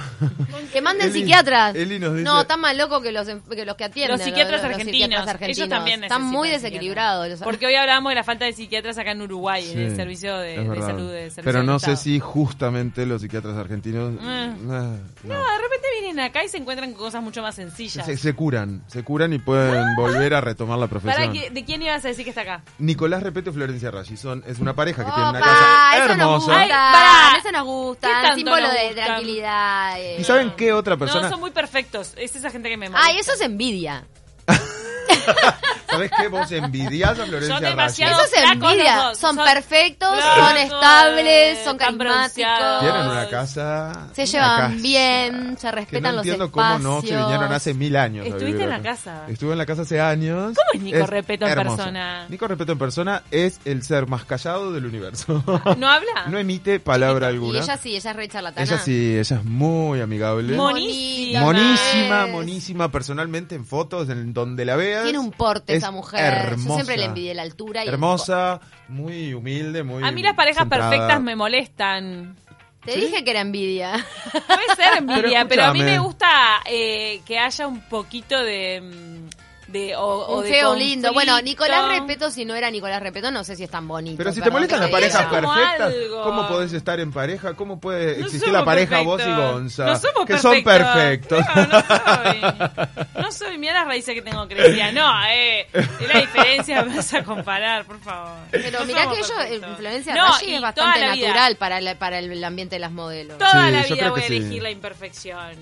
Que 0.73 0.81
manden 0.81 1.09
Eli- 1.11 1.21
psiquiatras. 1.21 1.75
Eli 1.75 1.99
nos 1.99 2.13
dice- 2.15 2.25
No, 2.25 2.41
están 2.43 2.61
más 2.61 2.77
locos 2.77 3.03
que 3.03 3.13
los, 3.13 3.27
en- 3.29 3.41
que 3.43 3.65
los 3.65 3.77
que 3.77 3.85
atienden. 3.85 4.17
Los 4.17 4.25
psiquiatras 4.25 4.63
los 4.63 4.71
argentinos, 4.71 5.21
psiquiatras 5.21 5.49
ellos 5.49 5.69
también 5.69 6.03
Están 6.05 6.23
muy 6.25 6.49
desequilibrados. 6.49 7.29
los- 7.29 7.41
Porque 7.41 7.67
hoy 7.67 7.75
hablábamos 7.75 8.11
de 8.11 8.15
la 8.17 8.25
falta 8.25 8.45
de 8.45 8.53
psiquiatras 8.53 8.99
acá 8.99 9.13
en 9.13 9.23
Uruguay, 9.23 9.71
en 9.71 9.79
el 9.79 9.91
Sí, 9.91 9.97
servicio 9.97 10.37
de, 10.39 10.57
salud. 10.57 11.11
De 11.11 11.21
servicio 11.31 11.43
Pero 11.45 11.63
no 11.63 11.79
sé 11.79 11.97
si 11.97 12.19
justamente 12.21 13.07
los 13.07 13.23
psiquiatras 13.23 13.57
argentinos... 13.57 14.15
Eh. 14.15 14.19
ah, 14.23 14.55
No, 14.61 14.73
no. 14.73 14.89
de 14.89 15.59
repente 15.59 15.72
vienen 16.01 16.21
acá 16.21 16.45
y 16.45 16.49
se 16.49 16.57
encuentran 16.59 16.93
con 16.93 17.05
cosas 17.05 17.23
mucho 17.23 17.43
más 17.43 17.55
sencillas. 17.55 18.05
Se, 18.07 18.17
se 18.17 18.35
curan, 18.35 18.83
se 18.87 19.03
curan 19.05 19.33
y 19.33 19.39
pueden 19.39 19.95
volver 19.97 20.35
a 20.35 20.41
retomar 20.41 20.79
la 20.79 20.87
¿Para 20.89 21.01
profesión. 21.01 21.33
qué- 21.33 21.51
¿De 21.51 21.65
quién 21.65 21.83
ibas 21.83 22.05
a 22.05 22.09
decir 22.09 22.25
que 22.25 22.31
está 22.31 22.43
acá? 22.43 22.63
Nicolás 22.79 23.23
Repeto 23.23 23.51
y 23.51 23.53
Florencia 23.53 23.91
Raggi 23.91 24.17
son, 24.17 24.43
es 24.47 24.59
una 24.59 24.75
pareja 24.75 25.05
que 25.05 25.11
tiene 25.13 25.31
una 25.31 25.41
casa 25.41 25.97
eso 25.97 26.09
nos 26.09 26.19
hermosa. 26.19 26.37
gusta, 26.47 26.61
Ay, 26.61 26.69
pará. 26.69 27.39
eso 27.39 27.53
nos 27.53 27.63
¿Qué 27.63 27.69
gusta, 27.69 28.35
símbolo 28.35 28.61
nos 28.63 28.73
de 28.73 28.95
tranquilidad. 28.95 30.01
eh. 30.01 30.17
¿Y 30.21 30.25
saben 30.25 30.53
qué 30.57 30.73
otra 30.73 30.97
persona? 30.97 31.23
No, 31.23 31.31
son 31.31 31.41
muy 31.41 31.51
perfectos. 31.51 32.13
Es 32.17 32.35
esa 32.37 32.51
gente 32.51 32.69
que 32.69 32.77
me 32.77 32.89
molesta. 32.89 33.09
Ay, 33.11 33.19
eso 33.19 33.33
es 33.33 33.41
envidia. 33.41 34.05
¿Sabes 35.93 36.11
qué? 36.19 36.29
Vos 36.29 36.51
envidias 36.53 37.11
a 37.11 37.15
Florencia 37.27 37.55
Son 37.55 37.63
Raggi. 37.77 38.03
Eso 38.03 38.21
es 38.25 38.51
envidia. 38.53 38.97
Son, 39.15 39.37
son 39.37 39.37
perfectos, 39.45 40.09
flacos, 40.15 40.49
son 40.49 40.57
estables, 40.57 41.59
son 41.65 41.77
carismáticos. 41.79 42.81
Tienen 42.81 43.07
una 43.07 43.29
casa. 43.29 44.09
Se 44.15 44.27
llevan 44.27 44.61
casa 44.73 44.83
bien, 44.83 45.57
se 45.59 45.67
Que 45.69 45.73
respetan 45.73 46.03
no 46.03 46.11
los 46.13 46.27
entiendo 46.27 46.45
espacios. 46.47 46.79
cómo 46.83 46.95
no 46.97 47.01
se 47.03 47.17
vinieron 47.17 47.53
hace 47.53 47.75
mil 47.75 47.97
años. 47.97 48.25
Estuviste 48.27 48.47
vivir 48.53 48.63
en 48.63 48.71
la 48.71 48.83
casa. 48.83 49.25
Estuve 49.29 49.53
en 49.53 49.59
la 49.59 49.67
casa 49.67 49.83
hace 49.83 50.01
años. 50.01 50.55
¿Cómo 50.57 50.71
es 50.75 50.81
Nico 50.83 51.07
Repeto 51.07 51.47
en 51.47 51.53
hermoso. 51.53 51.77
persona? 51.77 52.27
Nico 52.29 52.49
Repeto 52.49 52.73
en 52.73 52.79
persona 52.79 53.23
es 53.31 53.61
el 53.65 53.83
ser 53.83 54.07
más 54.07 54.25
callado 54.25 54.73
del 54.73 54.87
universo. 54.87 55.43
¿No 55.79 55.89
habla? 55.89 56.27
no 56.29 56.39
emite 56.39 56.81
palabra 56.81 57.27
Y 57.27 57.35
alguna. 57.35 57.59
ella 57.61 57.77
sí, 57.77 57.97
ella 57.97 58.11
es 58.11 58.17
re 58.17 58.29
charlatana. 58.29 58.65
Ella 58.67 58.79
sí, 58.79 59.19
ella 59.19 59.37
es 59.37 59.45
muy 59.45 60.01
amigable. 60.01 60.57
Monísima. 60.57 61.41
Monísima, 61.41 62.25
es. 62.27 62.33
monísima 62.33 62.91
personalmente 62.91 63.55
en 63.55 63.65
fotos, 63.67 64.09
en 64.09 64.33
donde 64.33 64.65
la 64.65 64.77
veas. 64.77 65.05
Tiene 65.05 65.19
un 65.19 65.31
porte 65.33 65.75
es 65.77 65.82
esa 65.83 65.91
mujer. 65.91 66.21
Hermosa. 66.21 66.69
Yo 66.69 66.75
siempre 66.75 66.97
le 66.97 67.05
envidié 67.05 67.35
la 67.35 67.43
altura 67.43 67.85
y 67.85 67.89
el 67.89 67.95
Hermosa, 67.95 68.61
muy 68.89 69.35
humilde, 69.35 69.83
muy. 69.83 70.03
A 70.05 70.13
mí 70.13 70.23
las 70.23 70.35
parejas 70.35 70.63
centrada. 70.63 70.91
perfectas 70.91 71.21
me 71.21 71.37
molestan. 71.37 72.37
Te 72.85 72.97
dije 72.97 73.23
que 73.23 73.31
era 73.31 73.41
envidia. 73.41 73.93
Puede 74.33 74.77
ser 74.77 74.99
envidia, 74.99 75.47
Pero 75.47 75.49
pero, 75.49 75.65
a 75.67 75.73
mí 75.73 75.83
me 75.83 75.99
gusta 76.01 76.61
eh, 76.65 77.21
que 77.25 77.39
haya 77.39 77.67
un 77.69 77.81
poquito 77.83 78.43
de, 78.43 78.81
mm, 78.81 79.22
de 79.73 79.97
o, 79.97 80.03
o 80.05 80.39
Un 80.39 80.43
de 80.45 80.51
feo, 80.51 80.75
lindo. 80.75 81.13
Bueno. 81.13 81.41
Nicolás 81.43 81.89
Repeto, 81.89 82.31
si 82.31 82.45
no 82.45 82.55
era 82.55 82.71
Nicolás 82.71 83.03
Repeto, 83.03 83.31
no 83.31 83.43
sé 83.43 83.57
si 83.57 83.65
es 83.65 83.71
tan 83.71 83.89
bonito. 83.89 84.17
Pero 84.19 84.33
si 84.33 84.41
te 84.41 84.51
molestan 84.51 84.81
las 84.81 84.91
parejas 84.91 85.27
perfectas, 85.27 85.81
algo. 85.95 86.23
¿cómo 86.23 86.47
podés 86.49 86.73
estar 86.73 87.01
en 87.01 87.11
pareja? 87.13 87.55
¿Cómo 87.55 87.81
puede 87.81 88.19
No 88.19 88.27
existir 88.27 88.53
la 88.53 88.65
pareja 88.65 89.01
vos 89.01 89.21
y. 89.27 89.33
Gonza? 89.33 89.87
No 89.87 89.97
somos 89.97 90.27
que 90.27 90.39
son 90.39 90.63
perfectos. 90.63 91.45
No, 91.57 91.67
no 91.67 91.81
soy. 91.81 92.41
No 93.23 93.33
soy. 93.33 93.59
Mira 93.59 93.73
las 93.75 93.87
raíces 93.87 94.15
que 94.15 94.23
tengo 94.23 94.47
crecidas. 94.47 94.93
No, 94.93 95.11
eh. 95.31 95.67
Es 95.73 96.09
la 96.15 96.21
diferencia, 96.21 96.83
vas 96.85 97.15
a 97.15 97.25
comparar, 97.25 97.85
por 97.85 97.99
favor. 98.01 98.33
Pero 98.51 98.81
No 98.81 98.85
mirá 98.87 99.09
que 99.11 99.19
ello, 99.21 99.29
perfectos. 99.37 99.61
la 99.61 99.69
influencia 99.69 100.15
No, 100.15 100.29
Raggi 100.29 100.55
es 100.55 100.61
bastante 100.61 100.99
vida. 100.99 101.29
natural 101.29 101.57
para, 101.57 101.81
la- 101.81 101.99
para 101.99 102.19
el 102.19 102.45
ambiente 102.45 102.77
de 102.77 102.81
las 102.81 102.93
modelos. 102.93 103.39
Toda 103.39 103.51
Sí, 103.67 103.73
la 103.73 103.83
vida 103.95 104.11
voy 104.11 104.23
a 104.23 104.27
sí. 104.27 104.37
elegir 104.37 104.63
la 104.63 104.71
imperfección. 104.71 105.57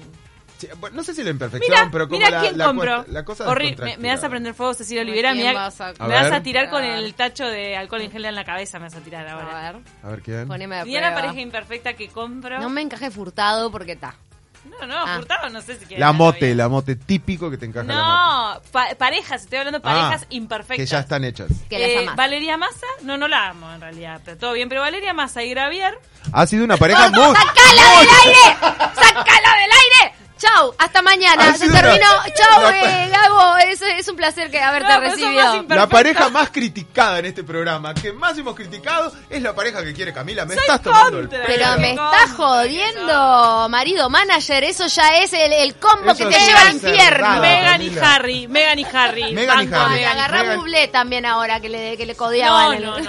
Sí, 0.61 0.69
bueno, 0.79 0.97
no 0.97 1.03
sé 1.03 1.15
si 1.15 1.23
la 1.25 1.31
imperfección, 1.31 1.75
Mira, 1.75 1.89
pero 1.91 2.07
como 2.07 2.19
mira 2.19 2.31
la, 2.31 2.41
quién 2.41 2.59
la, 2.59 2.65
compró. 2.67 3.05
la 3.09 3.25
cosa 3.25 3.49
Horrible. 3.49 3.83
Me, 3.85 3.97
me 3.97 4.09
vas 4.15 4.23
a 4.23 4.29
prender 4.29 4.53
fuego, 4.53 4.75
Cecilia 4.75 5.01
Olivera. 5.01 5.31
¿A 5.31 5.35
Me, 5.35 5.55
vas 5.55 5.81
a- 5.81 5.93
me 5.93 6.05
A 6.05 6.07
vas 6.09 6.25
ver. 6.25 6.35
a 6.35 6.43
tirar 6.43 6.69
con 6.69 6.85
el 6.85 7.15
tacho 7.15 7.47
de 7.47 7.77
alcohol 7.79 8.03
en 8.03 8.11
gel 8.13 8.27
en 8.27 8.35
la 8.35 8.45
cabeza. 8.45 8.79
Me 8.79 8.85
vas 8.85 8.95
a 8.97 9.01
tirar 9.01 9.27
A 9.27 9.33
ahora. 9.33 9.73
ver, 9.73 9.83
A 10.03 10.09
ver 10.09 10.21
quién. 10.21 10.47
poneme 10.49 10.79
a 10.81 10.85
Mira 10.85 11.01
la 11.01 11.15
pareja 11.15 11.41
imperfecta 11.41 11.95
que 11.95 12.09
compro. 12.09 12.59
No 12.61 12.69
me 12.69 12.83
encaje 12.83 13.11
furtado 13.11 13.71
porque 13.71 13.93
está. 13.93 14.15
No, 14.79 14.87
no, 14.87 14.95
Ah. 14.95 15.17
Furtado 15.17 15.49
no 15.49 15.63
sé 15.63 15.77
si 15.79 15.87
quiere 15.87 16.01
La 16.01 16.13
mote, 16.13 16.41
novia. 16.43 16.55
la 16.57 16.69
mote 16.69 16.95
típico 16.95 17.51
que 17.51 17.57
te 17.57 17.65
encaja 17.65 17.87
la 17.87 17.95
mote. 17.95 18.61
No, 18.67 18.71
pa- 18.73 18.95
parejas, 18.99 19.43
estoy 19.45 19.59
hablando 19.59 19.79
de 19.79 19.83
parejas 19.83 20.23
Ah, 20.25 20.27
imperfectas. 20.29 20.77
Que 20.77 20.85
ya 20.87 20.99
están 21.01 21.25
hechas. 21.25 21.49
Que 21.71 21.79
las 21.79 21.89
Eh, 21.89 21.99
amás. 22.01 22.17
Valeria 22.17 22.59
Massa, 22.59 22.87
no, 23.03 23.17
no 23.17 23.27
la 23.27 23.49
amo 23.49 23.73
en 23.73 23.81
realidad, 23.81 24.21
pero 24.23 24.37
todo 24.37 24.53
bien. 24.53 24.69
Pero 24.69 24.83
Valeria 24.83 25.15
Massa 25.15 25.43
y 25.43 25.49
Gravier, 25.49 25.99
Ha 26.33 26.47
sido 26.47 26.65
una 26.67 26.77
pareja 26.77 27.09
muy... 27.09 27.23
¡Sácala 27.35 28.01
del 28.01 28.09
aire! 28.27 28.90
Hasta 30.81 31.03
mañana. 31.03 31.57
Se 31.57 31.69
terminó. 31.71 32.07
Chau, 32.35 32.71
eh, 32.73 33.09
Gabo. 33.11 33.57
Es, 33.59 33.81
es 33.83 34.09
un 34.09 34.17
placer 34.17 34.51
que 34.51 34.61
haberte 34.61 34.89
No, 34.89 34.95
son 34.95 35.03
recibido. 35.05 35.63
La 35.69 35.87
pareja 35.89 36.29
más 36.31 36.51
criticada 36.51 37.19
en 37.19 37.27
este 37.27 37.45
programa, 37.45 37.95
que 37.95 38.13
más 38.13 38.37
hemos 38.39 38.55
criticado, 38.55 39.13
es 39.29 39.43
la 39.43 39.55
pareja 39.55 39.83
que 39.85 39.93
quiere 39.93 40.13
Camila. 40.13 40.45
Me 40.45 40.55
Soy 40.55 40.63
estás 40.63 40.83
tomando 40.83 41.19
el 41.21 41.29
pelo. 41.29 41.45
Pero 41.47 41.79
me 41.79 41.91
estás 41.91 42.31
jodiendo, 42.37 43.69
marido 43.69 44.09
manager. 44.11 44.65
Eso 44.65 44.87
ya 44.87 45.17
es 45.19 45.33
el, 45.33 45.53
el 45.53 45.75
combo 45.77 46.13
Eso 46.13 46.29
que 46.29 46.35
te 46.35 46.41
lleva 46.45 46.61
al 46.63 46.73
infierno. 46.73 47.41
Megan 47.41 47.83
y. 47.83 47.99
Harry, 47.99 48.49
Megan 48.49 48.79
y 48.79 48.85
Harry. 48.93 49.33
Meghan 49.35 49.69
y 49.69 49.75
Harry. 49.75 50.05
Agarrá 50.05 50.43
Megan- 50.43 50.59
Bublé 50.59 50.89
también 50.89 51.27
ahora 51.27 51.61
que 51.61 51.69
le, 51.69 51.97
que 51.97 52.07
le 52.07 52.13
No, 52.15 52.19
codeaban. 52.19 52.75
el- 52.77 52.85
no, 52.85 52.91
no, 52.93 52.97
él 52.99 53.05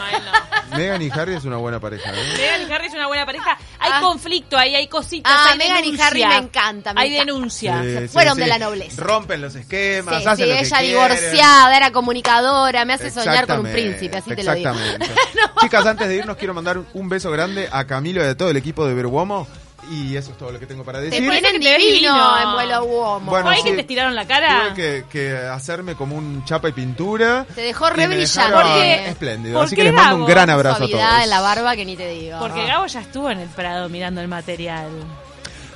no. 0.72 0.78
Megan 0.78 1.02
y 1.02 1.10
Harry 1.12 1.36
es 1.36 1.44
una 1.46 1.58
buena 1.58 1.80
pareja. 1.80 2.12
¿eh? 2.14 2.34
Megan 2.38 2.70
y 2.70 2.74
Harry 2.74 2.88
es 2.88 2.94
una 2.94 3.08
buena 3.08 3.26
pareja. 3.26 3.58
Hay 3.80 3.92
Ah. 3.94 4.00
conflicto 4.02 4.58
ahí, 4.58 4.76
hay 4.76 4.88
cositas. 4.88 5.32
Ah, 5.36 5.50
hay 5.52 5.58
Meghan 5.58 5.80
y 5.80 5.82
denuncia. 5.92 6.08
Harry 6.08 6.26
me 6.26 6.36
encanta, 6.38 6.94
me 6.94 7.02
hay 7.02 7.08
encanta. 7.16 7.32
Denuncia. 7.68 8.00
Sí, 8.02 8.08
sí, 8.08 8.14
fueron 8.14 8.36
sí. 8.36 8.42
de 8.42 8.48
la 8.48 8.58
nobleza. 8.60 9.02
Rompen 9.02 9.42
los 9.42 9.56
esquemas, 9.56 10.22
Sí, 10.24 10.28
hacen 10.28 10.46
sí, 10.46 10.52
lo 10.52 10.58
que 10.58 10.66
ella 10.66 10.78
quieren. 10.78 10.90
divorciada, 10.90 11.78
era 11.78 11.92
comunicadora, 11.92 12.86
me 12.86 12.94
hace 12.94 13.12
soñar 13.12 13.48
con 13.48 13.60
un 13.66 13.72
príncipe, 13.72 14.18
así 14.18 14.36
te 14.36 14.44
lo 14.44 14.54
digo. 14.54 14.70
Exactamente. 14.72 15.12
Chicas, 15.62 15.86
antes 15.86 16.08
de 16.08 16.16
irnos 16.16 16.38
quiero 16.38 16.54
mandar 16.54 16.80
un 16.94 17.10
beso 17.10 17.32
grande 17.32 17.68
a 17.72 17.86
Camilo 17.86 18.24
y 18.24 18.28
a 18.28 18.36
todo 18.38 18.50
el 18.50 18.58
equipo 18.58 18.86
de 18.88 18.94
Veruomo. 18.94 19.48
Y 19.90 20.16
eso 20.16 20.32
es 20.32 20.38
todo 20.38 20.52
lo 20.52 20.60
que 20.60 20.68
tengo 20.68 20.84
para 20.86 21.00
decir. 21.02 21.20
te 21.20 21.28
ves 21.28 21.42
divino, 21.54 21.78
divino. 21.78 22.40
en 22.40 22.54
vuelo 22.54 22.84
Uomo. 22.86 23.32
Bueno, 23.32 23.48
¿Fue 23.48 23.56
ahí 23.56 23.62
sí. 23.64 23.70
que 23.72 23.78
te 23.78 23.84
tiraron 23.84 24.14
la 24.14 24.28
cara? 24.28 24.66
Tuve 24.70 24.74
que, 24.76 25.06
que 25.10 25.36
hacerme 25.36 25.96
como 25.96 26.16
un 26.16 26.46
chapa 26.46 26.70
y 26.70 26.72
pintura. 26.72 27.48
Te 27.56 27.62
dejó 27.62 27.90
re 27.90 28.06
brillante. 28.08 28.54
Porque- 28.54 29.10
espléndido. 29.10 29.56
¿por 29.58 29.66
Así 29.66 29.76
que 29.76 29.84
les 29.86 29.94
mando 29.94 30.18
un 30.18 30.26
gran 30.28 30.52
abrazo 30.52 30.84
a 30.84 30.88
todos. 30.88 31.24
en 31.24 31.30
la 31.32 31.42
barba 31.42 31.76
que 31.76 31.84
ni 31.84 31.98
te 31.98 32.08
digo. 32.10 32.38
Porque 32.40 32.64
Gabo 32.66 32.86
ya 32.86 33.02
estuvo 33.02 33.32
en 33.32 33.40
el 33.40 33.50
Prado 33.50 33.90
mirando 33.90 34.22
el 34.22 34.28
material. 34.28 34.88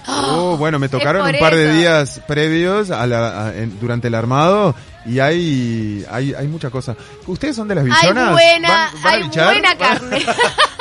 Oh, 0.08 0.58
bueno, 0.60 0.80
me 0.80 0.90
tocaron 0.90 1.28
un 1.28 1.40
par 1.40 1.56
de 1.56 1.72
días 1.74 2.22
previos 2.28 2.92
a 2.92 3.06
la- 3.08 3.48
a- 3.48 3.56
en- 3.56 3.80
durante 3.80 4.08
el 4.08 4.16
armado 4.16 4.76
y 5.06 5.20
hay, 5.20 6.04
hay, 6.12 6.34
hay 6.34 6.48
mucha 6.48 6.70
cosa. 6.72 6.96
¿Ustedes 7.28 7.56
son 7.56 7.68
de 7.68 7.76
las 7.76 7.84
Hay 7.86 7.92
bichonas? 7.92 8.32
buena, 8.32 8.70
¿Van- 8.70 9.02
van 9.04 9.06
a 9.06 9.16
hay 9.16 9.24
bichar? 9.24 9.46
buena 9.54 9.76
¿Van- 9.76 9.78
carne. 10.00 10.26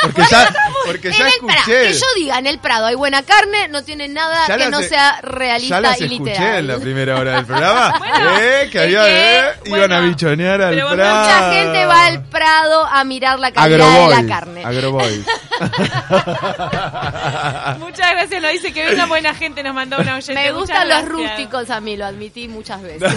Porque 0.05 0.23
ya, 0.31 0.55
porque 0.85 1.13
ya 1.13 1.29
escuché. 1.29 1.83
que 1.89 1.93
yo 1.95 2.07
diga 2.17 2.39
en 2.39 2.47
el 2.47 2.59
Prado 2.59 2.85
hay 2.85 2.95
buena 2.95 3.23
carne, 3.23 3.69
no 3.69 3.83
tiene 3.85 4.07
nada 4.07 4.47
Ya 4.47 4.59
que 4.59 4.69
no 4.69 4.81
sea 4.83 4.89
ya 5.17 5.21
realista 5.23 5.81
las 5.81 5.99
y 5.99 6.05
escuché 6.05 6.31
literal. 6.33 6.59
en 6.59 6.67
la 6.67 6.77
primera 6.77 7.19
hora 7.19 7.37
del 7.37 7.47
programa. 7.47 7.95
Bueno, 7.99 8.39
eh, 8.39 8.69
que 8.71 8.81
había, 8.81 9.49
eh, 9.49 9.53
iban 9.65 9.93
a 9.93 10.01
bichonear 10.01 10.61
al 10.61 10.75
Prado. 10.77 11.21
Mucha 11.21 11.53
gente 11.55 11.87
va 11.87 12.05
al 12.05 12.23
Prado 12.27 12.85
a 12.85 13.05
mirar 13.05 13.39
la 13.41 13.51
calidad 13.51 13.79
de 13.79 13.85
Agroboys, 13.85 14.23
la 14.23 14.29
carne. 14.29 14.65
Muchas 17.79 18.11
gracias, 18.13 18.43
lo 18.43 18.49
dice 18.49 18.73
que 18.73 18.85
venga 18.85 19.07
buena 19.07 19.35
gente, 19.35 19.63
nos 19.63 19.75
mandó 19.75 19.99
una 19.99 20.17
oyente. 20.17 20.35
Me 20.35 20.53
Muchas 20.53 20.59
gustan 20.61 20.89
los 20.89 21.05
gracias. 21.05 21.13
rústicos 21.13 21.71
a 21.71 21.81
mí, 21.81 21.97
lo 21.97 22.07
admití 22.07 22.49
muchas 22.49 22.83
veces. 22.83 23.13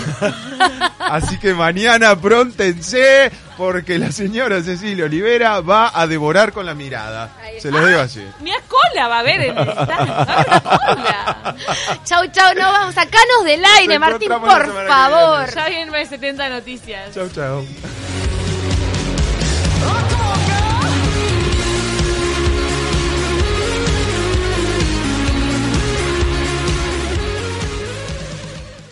Así 1.00 1.38
que 1.40 1.54
mañana 1.54 2.16
prontense 2.20 3.32
porque 3.58 3.98
la 3.98 4.12
señora 4.12 4.62
Cecilia 4.62 5.06
Olivera 5.06 5.62
va 5.62 5.92
a 5.94 6.06
devorar 6.08 6.52
con 6.52 6.66
la 6.66 6.74
mirada. 6.76 7.32
Se 7.60 7.72
los 7.72 7.88
digo 7.88 8.00
así. 8.02 8.24
Mira, 8.40 8.58
cola 8.68 9.08
va 9.08 9.18
a 9.18 9.20
haber 9.22 9.42
en 9.42 9.58
el 9.58 9.66
cola. 9.76 11.56
chau, 12.04 12.28
chau, 12.28 12.54
no 12.56 12.72
vamos, 12.72 12.94
sacanos 12.94 13.44
del 13.46 13.64
aire, 13.66 13.98
Nos 13.98 14.10
Martín, 14.10 14.30
por 14.30 14.88
favor. 14.88 15.46
viene. 15.48 15.56
Ya 15.56 15.70
vienen 15.70 16.08
70 16.08 16.50
noticias. 16.50 17.16
Chau, 17.16 17.28
chau. 17.30 17.66